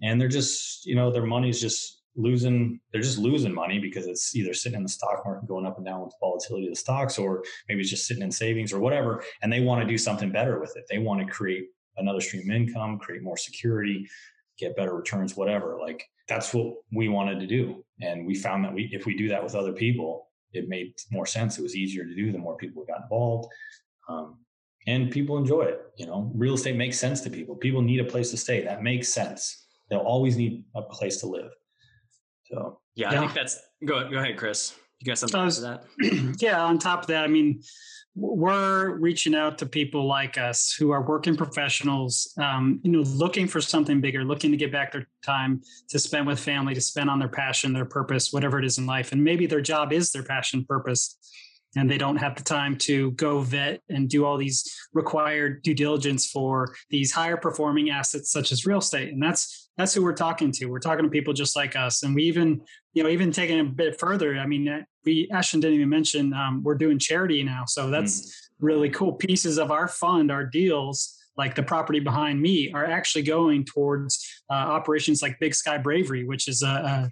And 0.01 0.19
they're 0.19 0.27
just, 0.27 0.85
you 0.85 0.95
know, 0.95 1.09
their 1.09 1.25
money's 1.25 1.61
just 1.61 1.96
losing 2.17 2.79
they're 2.91 3.01
just 3.01 3.17
losing 3.17 3.53
money 3.53 3.79
because 3.79 4.07
it's 4.07 4.35
either 4.35 4.53
sitting 4.53 4.77
in 4.77 4.83
the 4.83 4.89
stock 4.89 5.21
market 5.25 5.47
going 5.47 5.65
up 5.65 5.77
and 5.77 5.85
down 5.85 6.01
with 6.01 6.09
the 6.09 6.17
volatility 6.19 6.65
of 6.65 6.71
the 6.71 6.75
stocks 6.75 7.17
or 7.17 7.43
maybe 7.69 7.81
it's 7.81 7.89
just 7.89 8.07
sitting 8.07 8.23
in 8.23 8.31
savings 8.31 8.73
or 8.73 8.79
whatever 8.79 9.23
and 9.41 9.53
they 9.53 9.61
want 9.61 9.81
to 9.81 9.87
do 9.87 9.97
something 9.97 10.31
better 10.31 10.59
with 10.59 10.75
it. 10.75 10.85
They 10.89 10.97
want 10.97 11.25
to 11.25 11.31
create 11.31 11.65
another 11.97 12.21
stream 12.21 12.49
of 12.49 12.55
income 12.55 12.99
create 12.99 13.23
more 13.23 13.37
security 13.37 14.07
get 14.57 14.75
better 14.75 14.95
returns 14.95 15.37
whatever. 15.37 15.77
Like 15.79 16.03
that's 16.27 16.53
what 16.53 16.73
we 16.91 17.07
wanted 17.07 17.39
to 17.39 17.47
do 17.47 17.85
and 18.01 18.25
we 18.25 18.35
found 18.35 18.65
that 18.65 18.73
we 18.73 18.89
if 18.91 19.05
we 19.05 19.15
do 19.15 19.29
that 19.29 19.43
with 19.43 19.55
other 19.55 19.73
people 19.73 20.27
it 20.53 20.67
made 20.67 20.93
more 21.11 21.25
sense. 21.25 21.59
It 21.59 21.61
was 21.61 21.75
easier 21.75 22.03
to 22.03 22.15
do 22.15 22.31
the 22.31 22.37
more 22.37 22.57
people 22.57 22.83
got 22.85 23.03
involved 23.03 23.47
um, 24.09 24.37
and 24.87 25.11
people 25.11 25.37
enjoy 25.37 25.63
it 25.63 25.81
you 25.97 26.05
know? 26.05 26.31
Real 26.33 26.53
estate 26.53 26.75
makes 26.75 26.97
sense 26.97 27.21
to 27.21 27.29
people. 27.29 27.55
People 27.55 27.81
need 27.81 27.99
a 27.99 28.05
place 28.05 28.31
to 28.31 28.37
stay. 28.37 28.63
That 28.63 28.83
makes 28.83 29.09
sense. 29.09 29.65
They'll 29.89 29.99
always 29.99 30.37
need 30.37 30.63
a 30.75 30.81
place 30.81 31.17
to 31.17 31.27
live 31.27 31.51
so 32.49 32.79
yeah, 32.95 33.11
yeah. 33.11 33.17
I 33.17 33.19
think 33.19 33.33
that's 33.33 33.59
go 33.85 34.09
go 34.09 34.17
ahead, 34.17 34.37
Chris. 34.37 34.75
You 34.99 35.05
got 35.05 35.19
something 35.19 35.43
was, 35.43 35.61
that? 35.61 35.85
yeah. 36.39 36.63
On 36.63 36.79
top 36.79 37.01
of 37.01 37.07
that, 37.07 37.23
I 37.23 37.27
mean, 37.27 37.61
we're 38.15 38.97
reaching 38.97 39.35
out 39.35 39.59
to 39.59 39.67
people 39.67 40.07
like 40.07 40.39
us 40.39 40.73
who 40.73 40.89
are 40.89 41.03
working 41.03 41.37
professionals, 41.37 42.33
um, 42.39 42.79
you 42.83 42.91
know, 42.91 43.01
looking 43.01 43.47
for 43.47 43.61
something 43.61 44.01
bigger, 44.01 44.23
looking 44.23 44.49
to 44.49 44.57
get 44.57 44.71
back 44.71 44.91
their 44.91 45.07
time 45.23 45.61
to 45.89 45.99
spend 45.99 46.25
with 46.25 46.39
family, 46.39 46.73
to 46.73 46.81
spend 46.81 47.11
on 47.11 47.19
their 47.19 47.29
passion, 47.29 47.73
their 47.73 47.85
purpose, 47.85 48.33
whatever 48.33 48.57
it 48.57 48.65
is 48.65 48.79
in 48.79 48.87
life. 48.87 49.11
And 49.11 49.23
maybe 49.23 49.45
their 49.45 49.61
job 49.61 49.93
is 49.93 50.11
their 50.11 50.23
passion, 50.23 50.65
purpose, 50.65 51.15
and 51.75 51.87
they 51.87 51.99
don't 51.99 52.17
have 52.17 52.35
the 52.35 52.43
time 52.43 52.75
to 52.79 53.11
go 53.11 53.41
vet 53.41 53.81
and 53.89 54.09
do 54.09 54.25
all 54.25 54.37
these 54.37 54.75
required 54.93 55.61
due 55.61 55.75
diligence 55.75 56.27
for 56.27 56.73
these 56.89 57.11
higher 57.11 57.37
performing 57.37 57.91
assets 57.91 58.31
such 58.31 58.51
as 58.51 58.65
real 58.65 58.79
estate. 58.79 59.09
And 59.09 59.21
that's 59.21 59.66
that's 59.77 59.93
who 59.93 60.03
we're 60.03 60.13
talking 60.13 60.51
to. 60.53 60.65
We're 60.65 60.79
talking 60.79 61.03
to 61.03 61.09
people 61.09 61.33
just 61.33 61.55
like 61.55 61.75
us, 61.75 62.03
and 62.03 62.15
we 62.15 62.23
even, 62.23 62.61
you 62.93 63.03
know, 63.03 63.09
even 63.09 63.31
taking 63.31 63.59
a 63.59 63.63
bit 63.63 63.99
further. 63.99 64.37
I 64.37 64.45
mean, 64.45 64.67
uh, 64.67 64.81
we 65.05 65.29
Ashton 65.31 65.59
didn't 65.59 65.75
even 65.75 65.89
mention 65.89 66.33
um, 66.33 66.63
we're 66.63 66.75
doing 66.75 66.99
charity 66.99 67.43
now, 67.43 67.63
so 67.65 67.89
that's 67.89 68.21
mm. 68.21 68.31
really 68.59 68.89
cool. 68.89 69.13
Pieces 69.13 69.57
of 69.57 69.71
our 69.71 69.87
fund, 69.87 70.31
our 70.31 70.43
deals, 70.45 71.15
like 71.37 71.55
the 71.55 71.63
property 71.63 71.99
behind 71.99 72.41
me, 72.41 72.71
are 72.73 72.85
actually 72.85 73.21
going 73.21 73.65
towards 73.65 74.27
uh, 74.49 74.53
operations 74.53 75.21
like 75.21 75.39
Big 75.39 75.53
Sky 75.53 75.77
Bravery, 75.77 76.25
which 76.25 76.47
is 76.47 76.63
a, 76.63 76.67
a 76.67 77.11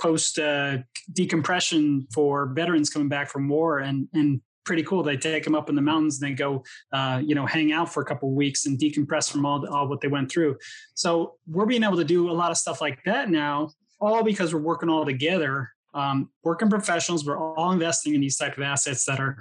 post 0.00 0.38
uh, 0.38 0.78
decompression 1.12 2.06
for 2.12 2.46
veterans 2.46 2.90
coming 2.90 3.08
back 3.08 3.30
from 3.30 3.48
war 3.48 3.78
and 3.78 4.08
and 4.12 4.40
pretty 4.64 4.82
cool. 4.82 5.02
They 5.02 5.16
take 5.16 5.44
them 5.44 5.54
up 5.54 5.68
in 5.68 5.74
the 5.74 5.82
mountains 5.82 6.20
and 6.20 6.30
they 6.30 6.34
go, 6.34 6.62
uh, 6.92 7.20
you 7.24 7.34
know, 7.34 7.46
hang 7.46 7.72
out 7.72 7.92
for 7.92 8.02
a 8.02 8.06
couple 8.06 8.30
weeks 8.32 8.66
and 8.66 8.78
decompress 8.78 9.30
from 9.30 9.46
all, 9.46 9.66
all 9.68 9.88
what 9.88 10.00
they 10.00 10.08
went 10.08 10.30
through. 10.30 10.56
So 10.94 11.34
we're 11.46 11.66
being 11.66 11.82
able 11.82 11.96
to 11.96 12.04
do 12.04 12.30
a 12.30 12.32
lot 12.32 12.50
of 12.50 12.56
stuff 12.56 12.80
like 12.80 13.02
that 13.04 13.30
now, 13.30 13.70
all 14.00 14.22
because 14.22 14.54
we're 14.54 14.60
working 14.60 14.88
all 14.88 15.04
together, 15.04 15.70
um, 15.94 16.30
working 16.44 16.70
professionals. 16.70 17.24
We're 17.24 17.38
all 17.38 17.72
investing 17.72 18.14
in 18.14 18.20
these 18.20 18.36
type 18.36 18.56
of 18.56 18.62
assets 18.62 19.04
that 19.06 19.18
are 19.18 19.38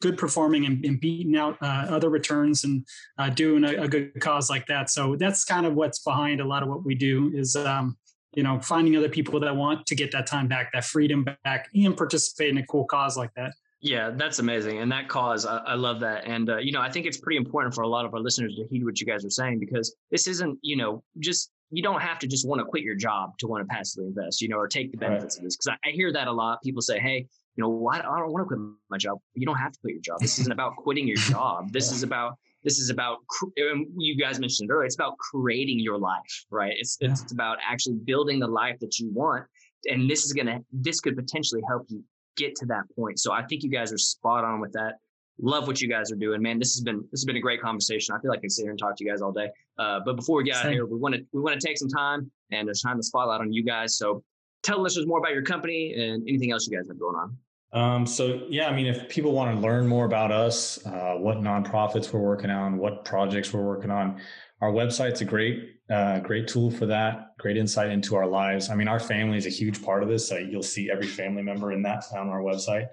good 0.00 0.16
performing 0.16 0.64
and, 0.64 0.84
and 0.84 1.00
beating 1.00 1.36
out 1.36 1.56
uh, 1.60 1.86
other 1.90 2.08
returns 2.08 2.64
and 2.64 2.86
uh, 3.18 3.28
doing 3.28 3.64
a, 3.64 3.82
a, 3.82 3.88
good 3.88 4.18
cause 4.20 4.48
like 4.48 4.66
that. 4.66 4.88
So 4.88 5.16
that's 5.16 5.44
kind 5.44 5.66
of 5.66 5.74
what's 5.74 5.98
behind 5.98 6.40
a 6.40 6.44
lot 6.44 6.62
of 6.62 6.68
what 6.68 6.84
we 6.84 6.94
do 6.94 7.30
is, 7.34 7.56
um, 7.56 7.98
you 8.34 8.42
know, 8.42 8.58
finding 8.60 8.96
other 8.96 9.08
people 9.08 9.38
that 9.40 9.54
want 9.54 9.86
to 9.86 9.94
get 9.94 10.12
that 10.12 10.26
time 10.26 10.48
back, 10.48 10.72
that 10.72 10.84
freedom 10.84 11.26
back, 11.44 11.68
and 11.74 11.96
participate 11.96 12.48
in 12.48 12.58
a 12.58 12.66
cool 12.66 12.86
cause 12.86 13.16
like 13.18 13.34
that. 13.34 13.52
Yeah, 13.82 14.10
that's 14.10 14.40
amazing. 14.40 14.78
And 14.78 14.92
that 14.92 15.08
cause, 15.08 15.46
I, 15.46 15.58
I 15.58 15.74
love 15.74 16.00
that. 16.00 16.26
And, 16.26 16.50
uh, 16.50 16.58
you 16.58 16.70
know, 16.70 16.82
I 16.82 16.90
think 16.90 17.06
it's 17.06 17.16
pretty 17.16 17.38
important 17.38 17.74
for 17.74 17.82
a 17.82 17.88
lot 17.88 18.04
of 18.04 18.12
our 18.12 18.20
listeners 18.20 18.54
to 18.56 18.66
heed 18.68 18.84
what 18.84 19.00
you 19.00 19.06
guys 19.06 19.24
are 19.24 19.30
saying 19.30 19.58
because 19.58 19.94
this 20.10 20.26
isn't, 20.26 20.58
you 20.60 20.76
know, 20.76 21.02
just, 21.18 21.50
you 21.70 21.82
don't 21.82 22.02
have 22.02 22.18
to 22.18 22.26
just 22.26 22.46
want 22.46 22.60
to 22.60 22.64
quit 22.66 22.82
your 22.82 22.94
job 22.94 23.38
to 23.38 23.46
want 23.46 23.66
to 23.66 23.74
passively 23.74 24.08
invest, 24.08 24.42
you 24.42 24.48
know, 24.48 24.58
or 24.58 24.68
take 24.68 24.90
the 24.90 24.98
benefits 24.98 25.36
right. 25.36 25.40
of 25.40 25.44
this. 25.44 25.56
Cause 25.56 25.68
I, 25.68 25.88
I, 25.88 25.92
hear 25.92 26.12
that 26.12 26.26
a 26.26 26.32
lot. 26.32 26.60
People 26.62 26.82
say, 26.82 26.98
hey, 26.98 27.26
you 27.56 27.62
know, 27.62 27.70
why 27.70 27.98
I 27.98 28.02
don't 28.02 28.32
want 28.32 28.42
to 28.42 28.54
quit 28.54 28.60
my 28.90 28.98
job. 28.98 29.18
You 29.34 29.46
don't 29.46 29.56
have 29.56 29.72
to 29.72 29.78
quit 29.80 29.94
your 29.94 30.02
job. 30.02 30.20
This 30.20 30.38
isn't 30.40 30.52
about 30.52 30.76
quitting 30.76 31.06
your 31.06 31.16
job. 31.16 31.72
This 31.72 31.90
yeah. 31.90 31.96
is 31.96 32.02
about, 32.02 32.34
this 32.64 32.78
is 32.78 32.90
about, 32.90 33.18
you 33.56 34.16
guys 34.16 34.38
mentioned 34.38 34.70
earlier, 34.70 34.84
it's 34.84 34.96
about 34.96 35.16
creating 35.16 35.78
your 35.78 35.96
life, 35.96 36.44
right? 36.50 36.74
It's, 36.76 36.98
yeah. 37.00 37.12
it's 37.12 37.32
about 37.32 37.56
actually 37.66 37.96
building 38.04 38.40
the 38.40 38.48
life 38.48 38.78
that 38.80 38.98
you 38.98 39.10
want 39.10 39.46
and 39.86 40.10
this 40.10 40.24
is 40.24 40.32
going 40.32 40.46
to 40.46 40.58
this 40.72 41.00
could 41.00 41.16
potentially 41.16 41.62
help 41.66 41.86
you 41.88 42.04
get 42.40 42.54
to 42.56 42.66
that 42.66 42.84
point. 42.96 43.18
So 43.18 43.32
I 43.32 43.42
think 43.42 43.62
you 43.62 43.70
guys 43.70 43.92
are 43.92 43.98
spot 43.98 44.44
on 44.44 44.60
with 44.60 44.72
that. 44.72 44.94
Love 45.42 45.66
what 45.66 45.80
you 45.80 45.88
guys 45.88 46.12
are 46.12 46.16
doing, 46.16 46.42
man. 46.42 46.58
This 46.58 46.74
has 46.74 46.82
been 46.82 46.98
this 47.10 47.20
has 47.20 47.24
been 47.24 47.36
a 47.36 47.40
great 47.40 47.62
conversation. 47.62 48.14
I 48.14 48.20
feel 48.20 48.30
like 48.30 48.40
I 48.40 48.42
can 48.42 48.50
sit 48.50 48.62
here 48.62 48.70
and 48.70 48.78
talk 48.78 48.96
to 48.96 49.04
you 49.04 49.10
guys 49.10 49.22
all 49.22 49.32
day. 49.32 49.48
Uh, 49.78 50.00
but 50.04 50.16
before 50.16 50.36
we 50.36 50.44
get 50.44 50.56
out 50.56 50.66
of 50.66 50.72
here, 50.72 50.86
we 50.86 50.98
want 50.98 51.14
to 51.14 51.22
we 51.32 51.40
want 51.40 51.58
to 51.58 51.66
take 51.66 51.78
some 51.78 51.88
time 51.88 52.30
and 52.50 52.68
shine 52.76 52.96
the 52.96 53.02
spotlight 53.02 53.40
on 53.40 53.52
you 53.52 53.64
guys. 53.64 53.96
So 53.96 54.22
tell 54.62 54.82
listeners 54.82 55.06
more 55.06 55.18
about 55.18 55.32
your 55.32 55.42
company 55.42 55.94
and 55.94 56.28
anything 56.28 56.52
else 56.52 56.68
you 56.68 56.76
guys 56.76 56.88
have 56.88 56.98
going 56.98 57.16
on. 57.16 57.36
Um, 57.72 58.06
so 58.06 58.42
yeah, 58.50 58.68
I 58.68 58.74
mean, 58.74 58.86
if 58.86 59.08
people 59.08 59.32
want 59.32 59.54
to 59.54 59.60
learn 59.60 59.86
more 59.86 60.04
about 60.04 60.32
us, 60.32 60.84
uh, 60.86 61.14
what 61.14 61.38
nonprofits 61.38 62.12
we're 62.12 62.20
working 62.20 62.50
on, 62.50 62.76
what 62.76 63.04
projects 63.04 63.52
we're 63.52 63.64
working 63.64 63.90
on, 63.90 64.20
our 64.60 64.70
website's 64.70 65.20
a 65.20 65.24
great 65.24 65.76
uh, 65.90 66.20
great 66.20 66.46
tool 66.46 66.70
for 66.70 66.86
that 66.86 67.36
great 67.38 67.56
insight 67.56 67.90
into 67.90 68.14
our 68.16 68.26
lives. 68.26 68.70
I 68.70 68.74
mean 68.74 68.88
our 68.88 69.00
family 69.00 69.38
is 69.38 69.46
a 69.46 69.50
huge 69.50 69.82
part 69.82 70.02
of 70.02 70.08
this 70.08 70.28
so 70.28 70.36
you'll 70.36 70.62
see 70.62 70.90
every 70.90 71.06
family 71.06 71.42
member 71.42 71.72
in 71.72 71.80
that 71.82 72.04
on 72.12 72.28
our 72.28 72.42
website 72.42 72.88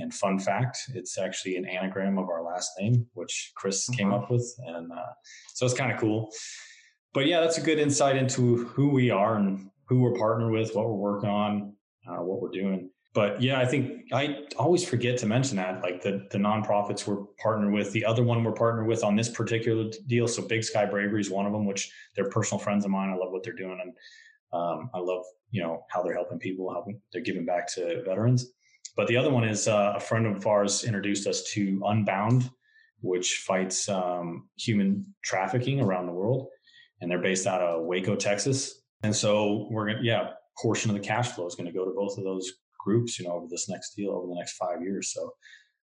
and 0.01 0.15
fun 0.15 0.39
fact 0.39 0.79
it's 0.95 1.19
actually 1.19 1.59
an 1.59 1.67
anagram 1.67 2.17
of 2.17 2.31
our 2.31 2.43
last 2.43 2.71
name 2.81 3.07
which 3.13 3.53
chris 3.57 3.85
mm-hmm. 3.85 3.99
came 3.99 4.11
up 4.11 4.31
with 4.31 4.59
and 4.67 4.91
uh, 4.91 5.13
so 5.53 5.67
it's 5.67 5.75
kind 5.75 5.93
of 5.93 6.01
cool. 6.01 6.31
But 7.13 7.27
yeah 7.27 7.41
that's 7.41 7.59
a 7.59 7.63
good 7.63 7.79
insight 7.79 8.17
into 8.17 8.65
who 8.65 8.89
we 8.89 9.11
are 9.11 9.37
and 9.37 9.69
who 9.89 10.01
we're 10.01 10.15
partnered 10.15 10.53
with, 10.53 10.75
what 10.75 10.87
we're 10.87 10.95
working 10.95 11.31
on, 11.31 11.75
uh, 12.09 12.23
what 12.23 12.41
we're 12.41 12.51
doing. 12.51 12.91
But 13.15 13.41
yeah, 13.41 13.59
I 13.59 13.65
think 13.65 14.13
I 14.13 14.45
always 14.59 14.87
forget 14.87 15.17
to 15.19 15.27
mention 15.27 15.57
that, 15.57 15.83
like 15.83 16.03
the 16.03 16.27
the 16.31 16.37
nonprofits 16.37 17.07
we're 17.07 17.25
partnered 17.39 17.73
with. 17.73 17.91
The 17.93 18.05
other 18.05 18.23
one 18.23 18.45
we're 18.45 18.53
partnered 18.53 18.87
with 18.87 19.03
on 19.03 19.17
this 19.17 19.31
particular 19.31 19.91
deal, 20.07 20.29
so 20.29 20.43
Big 20.43 20.63
Sky 20.63 20.85
Bravery 20.85 21.23
is 21.23 21.31
one 21.31 21.47
of 21.47 21.53
them, 21.53 21.65
which 21.65 21.91
they're 22.15 22.29
personal 22.29 22.63
friends 22.63 22.85
of 22.85 22.91
mine. 22.91 23.09
I 23.09 23.17
love 23.17 23.33
what 23.33 23.43
they're 23.43 23.55
doing, 23.55 23.79
and 23.83 23.95
um, 24.53 24.91
I 24.93 24.99
love 24.99 25.25
you 25.51 25.63
know 25.63 25.87
how 25.89 26.03
they're 26.03 26.15
helping 26.15 26.39
people, 26.39 26.71
how 26.71 26.85
they're 27.11 27.23
giving 27.23 27.47
back 27.47 27.73
to 27.75 28.03
veterans. 28.05 28.53
But 28.97 29.07
the 29.07 29.17
other 29.17 29.31
one 29.31 29.45
is 29.45 29.67
uh, 29.67 29.95
a 29.97 30.01
friend 30.01 30.27
of 30.27 30.47
ours 30.47 30.85
introduced 30.85 31.27
us 31.27 31.43
to 31.53 31.83
Unbound, 31.87 32.51
which 33.01 33.39
fights 33.47 33.89
um, 33.89 34.49
human 34.59 35.15
trafficking 35.25 35.81
around 35.81 36.05
the 36.05 36.13
world, 36.13 36.49
and 37.01 37.11
they're 37.11 37.19
based 37.23 37.47
out 37.47 37.63
of 37.63 37.85
Waco, 37.85 38.15
Texas. 38.15 38.83
And 39.03 39.15
so 39.15 39.69
we're 39.71 39.87
going 39.87 39.99
to, 39.99 40.05
yeah, 40.05 40.31
portion 40.61 40.91
of 40.91 40.97
the 40.97 41.03
cash 41.07 41.33
flow 41.33 41.47
is 41.47 41.55
going 41.55 41.67
to 41.67 41.73
go 41.73 41.85
to 41.85 41.93
both 41.95 42.17
of 42.19 42.25
those 42.25 42.51
groups, 42.79 43.19
you 43.19 43.27
know, 43.27 43.33
over 43.33 43.47
this 43.49 43.69
next 43.69 43.95
deal, 43.95 44.13
over 44.13 44.27
the 44.27 44.35
next 44.35 44.55
five 44.55 44.81
years. 44.83 45.13
So 45.13 45.33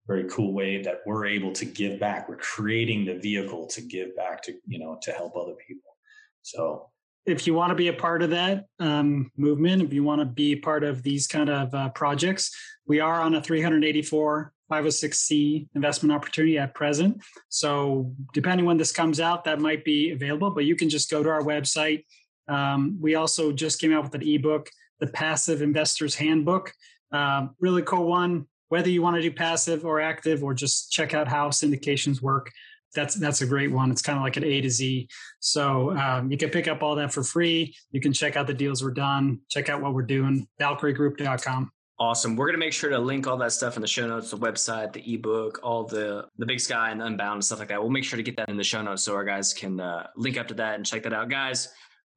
very 0.06 0.24
cool 0.24 0.52
way 0.52 0.82
that 0.82 1.00
we're 1.06 1.26
able 1.26 1.52
to 1.52 1.64
give 1.64 1.98
back. 1.98 2.28
We're 2.28 2.36
creating 2.36 3.06
the 3.06 3.14
vehicle 3.14 3.66
to 3.68 3.80
give 3.80 4.14
back 4.16 4.42
to, 4.42 4.54
you 4.66 4.78
know, 4.78 4.98
to 5.02 5.12
help 5.12 5.34
other 5.36 5.54
people. 5.66 5.96
So 6.42 6.90
if 7.26 7.46
you 7.46 7.54
want 7.54 7.70
to 7.70 7.74
be 7.74 7.88
a 7.88 7.92
part 7.92 8.22
of 8.22 8.30
that 8.30 8.66
um, 8.80 9.30
movement, 9.36 9.82
if 9.82 9.92
you 9.92 10.04
want 10.04 10.20
to 10.20 10.26
be 10.26 10.56
part 10.56 10.84
of 10.84 11.02
these 11.02 11.26
kind 11.26 11.48
of 11.48 11.74
uh, 11.74 11.88
projects, 11.90 12.54
we 12.86 13.00
are 13.00 13.20
on 13.20 13.34
a 13.34 13.42
384 13.42 14.52
506c 14.70 15.68
investment 15.74 16.12
opportunity 16.12 16.58
at 16.58 16.74
present. 16.74 17.22
So 17.48 18.12
depending 18.32 18.66
when 18.66 18.76
this 18.76 18.92
comes 18.92 19.20
out, 19.20 19.44
that 19.44 19.60
might 19.60 19.84
be 19.84 20.10
available, 20.10 20.50
but 20.50 20.64
you 20.64 20.74
can 20.74 20.88
just 20.88 21.10
go 21.10 21.22
to 21.22 21.28
our 21.28 21.42
website, 21.42 22.04
um, 22.48 22.98
we 23.00 23.14
also 23.14 23.52
just 23.52 23.80
came 23.80 23.92
out 23.92 24.04
with 24.04 24.14
an 24.14 24.26
ebook, 24.26 24.68
The 25.00 25.06
Passive 25.06 25.62
Investor's 25.62 26.14
Handbook. 26.14 26.72
Um, 27.12 27.54
really 27.60 27.82
cool 27.82 28.06
one. 28.06 28.46
Whether 28.68 28.90
you 28.90 29.02
want 29.02 29.16
to 29.16 29.22
do 29.22 29.30
passive 29.30 29.84
or 29.84 30.00
active, 30.00 30.42
or 30.42 30.54
just 30.54 30.90
check 30.90 31.14
out 31.14 31.28
how 31.28 31.50
syndications 31.50 32.20
work, 32.20 32.50
that's 32.94 33.14
that's 33.14 33.42
a 33.42 33.46
great 33.46 33.70
one. 33.70 33.90
It's 33.90 34.02
kind 34.02 34.16
of 34.16 34.24
like 34.24 34.36
an 34.36 34.44
A 34.44 34.60
to 34.60 34.70
Z. 34.70 35.08
So 35.40 35.96
um, 35.96 36.30
you 36.30 36.38
can 36.38 36.50
pick 36.50 36.66
up 36.66 36.82
all 36.82 36.94
that 36.96 37.12
for 37.12 37.22
free. 37.22 37.74
You 37.90 38.00
can 38.00 38.12
check 38.12 38.36
out 38.36 38.46
the 38.46 38.54
deals 38.54 38.82
we're 38.82 38.92
done. 38.92 39.40
Check 39.50 39.68
out 39.68 39.82
what 39.82 39.94
we're 39.94 40.02
doing. 40.02 40.46
ValkyrieGroup.com. 40.60 41.70
Awesome. 41.98 42.34
We're 42.34 42.46
gonna 42.46 42.58
make 42.58 42.72
sure 42.72 42.90
to 42.90 42.98
link 42.98 43.28
all 43.28 43.36
that 43.36 43.52
stuff 43.52 43.76
in 43.76 43.82
the 43.82 43.86
show 43.86 44.08
notes, 44.08 44.30
the 44.30 44.36
website, 44.36 44.92
the 44.92 45.14
ebook, 45.14 45.60
all 45.62 45.84
the 45.84 46.26
the 46.38 46.46
Big 46.46 46.58
Sky 46.58 46.90
and 46.90 47.00
Unbound 47.00 47.34
and 47.34 47.44
stuff 47.44 47.60
like 47.60 47.68
that. 47.68 47.80
We'll 47.80 47.90
make 47.90 48.04
sure 48.04 48.16
to 48.16 48.22
get 48.22 48.36
that 48.36 48.48
in 48.48 48.56
the 48.56 48.64
show 48.64 48.82
notes 48.82 49.02
so 49.02 49.14
our 49.14 49.24
guys 49.24 49.52
can 49.52 49.78
uh, 49.78 50.08
link 50.16 50.36
up 50.36 50.48
to 50.48 50.54
that 50.54 50.74
and 50.74 50.84
check 50.84 51.04
that 51.04 51.12
out, 51.12 51.28
guys. 51.28 51.68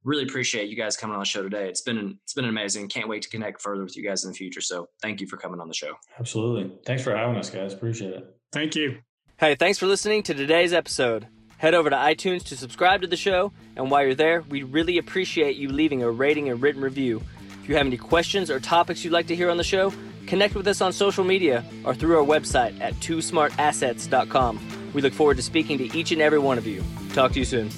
Really 0.03 0.23
appreciate 0.23 0.69
you 0.69 0.75
guys 0.75 0.95
coming 0.95 1.15
on 1.15 1.19
the 1.19 1.25
show 1.25 1.43
today. 1.43 1.67
It's 1.67 1.81
been 1.81 2.17
it's 2.23 2.33
been 2.33 2.45
amazing. 2.45 2.88
Can't 2.88 3.10
wait 3.10 3.23
to 3.23 3.29
connect 3.29 3.62
further 3.62 3.83
with 3.83 3.97
you 3.97 4.03
guys 4.03 4.23
in 4.23 4.31
the 4.31 4.36
future. 4.36 4.62
So 4.62 4.88
thank 5.01 5.19
you 5.19 5.27
for 5.27 5.38
coming 5.38 5.60
on 5.60 5.67
the 5.67 5.73
show. 5.73 5.93
Absolutely. 6.19 6.71
Thanks 6.86 7.03
for 7.03 7.15
having 7.15 7.36
us, 7.36 7.49
guys. 7.49 7.73
Appreciate 7.73 8.13
it. 8.13 8.36
Thank 8.51 8.75
you. 8.75 8.99
Hey, 9.38 9.55
thanks 9.55 9.77
for 9.77 9.86
listening 9.86 10.23
to 10.23 10.33
today's 10.33 10.73
episode. 10.73 11.27
Head 11.57 11.73
over 11.73 11.89
to 11.89 11.95
iTunes 11.95 12.43
to 12.45 12.57
subscribe 12.57 13.01
to 13.01 13.07
the 13.07 13.17
show, 13.17 13.51
and 13.75 13.89
while 13.89 14.03
you're 14.03 14.15
there, 14.15 14.43
we 14.43 14.63
really 14.63 14.97
appreciate 14.97 15.57
you 15.57 15.69
leaving 15.69 16.03
a 16.03 16.10
rating 16.10 16.49
and 16.49 16.62
written 16.62 16.81
review. 16.81 17.21
If 17.62 17.67
you 17.67 17.75
have 17.75 17.86
any 17.86 17.97
questions 17.97 18.49
or 18.49 18.60
topics 18.60 19.03
you'd 19.03 19.13
like 19.13 19.27
to 19.27 19.36
hear 19.36 19.49
on 19.49 19.57
the 19.57 19.63
show, 19.63 19.91
connect 20.27 20.55
with 20.55 20.67
us 20.67 20.81
on 20.81 20.93
social 20.93 21.23
media 21.23 21.65
or 21.83 21.93
through 21.93 22.17
our 22.17 22.25
website 22.25 22.79
at 22.79 22.93
twosmartassets.com. 22.95 24.91
We 24.93 25.01
look 25.01 25.13
forward 25.13 25.38
to 25.38 25.43
speaking 25.43 25.77
to 25.79 25.97
each 25.97 26.12
and 26.12 26.21
every 26.21 26.39
one 26.39 26.57
of 26.57 26.65
you. 26.65 26.83
Talk 27.13 27.33
to 27.33 27.39
you 27.39 27.45
soon. 27.45 27.69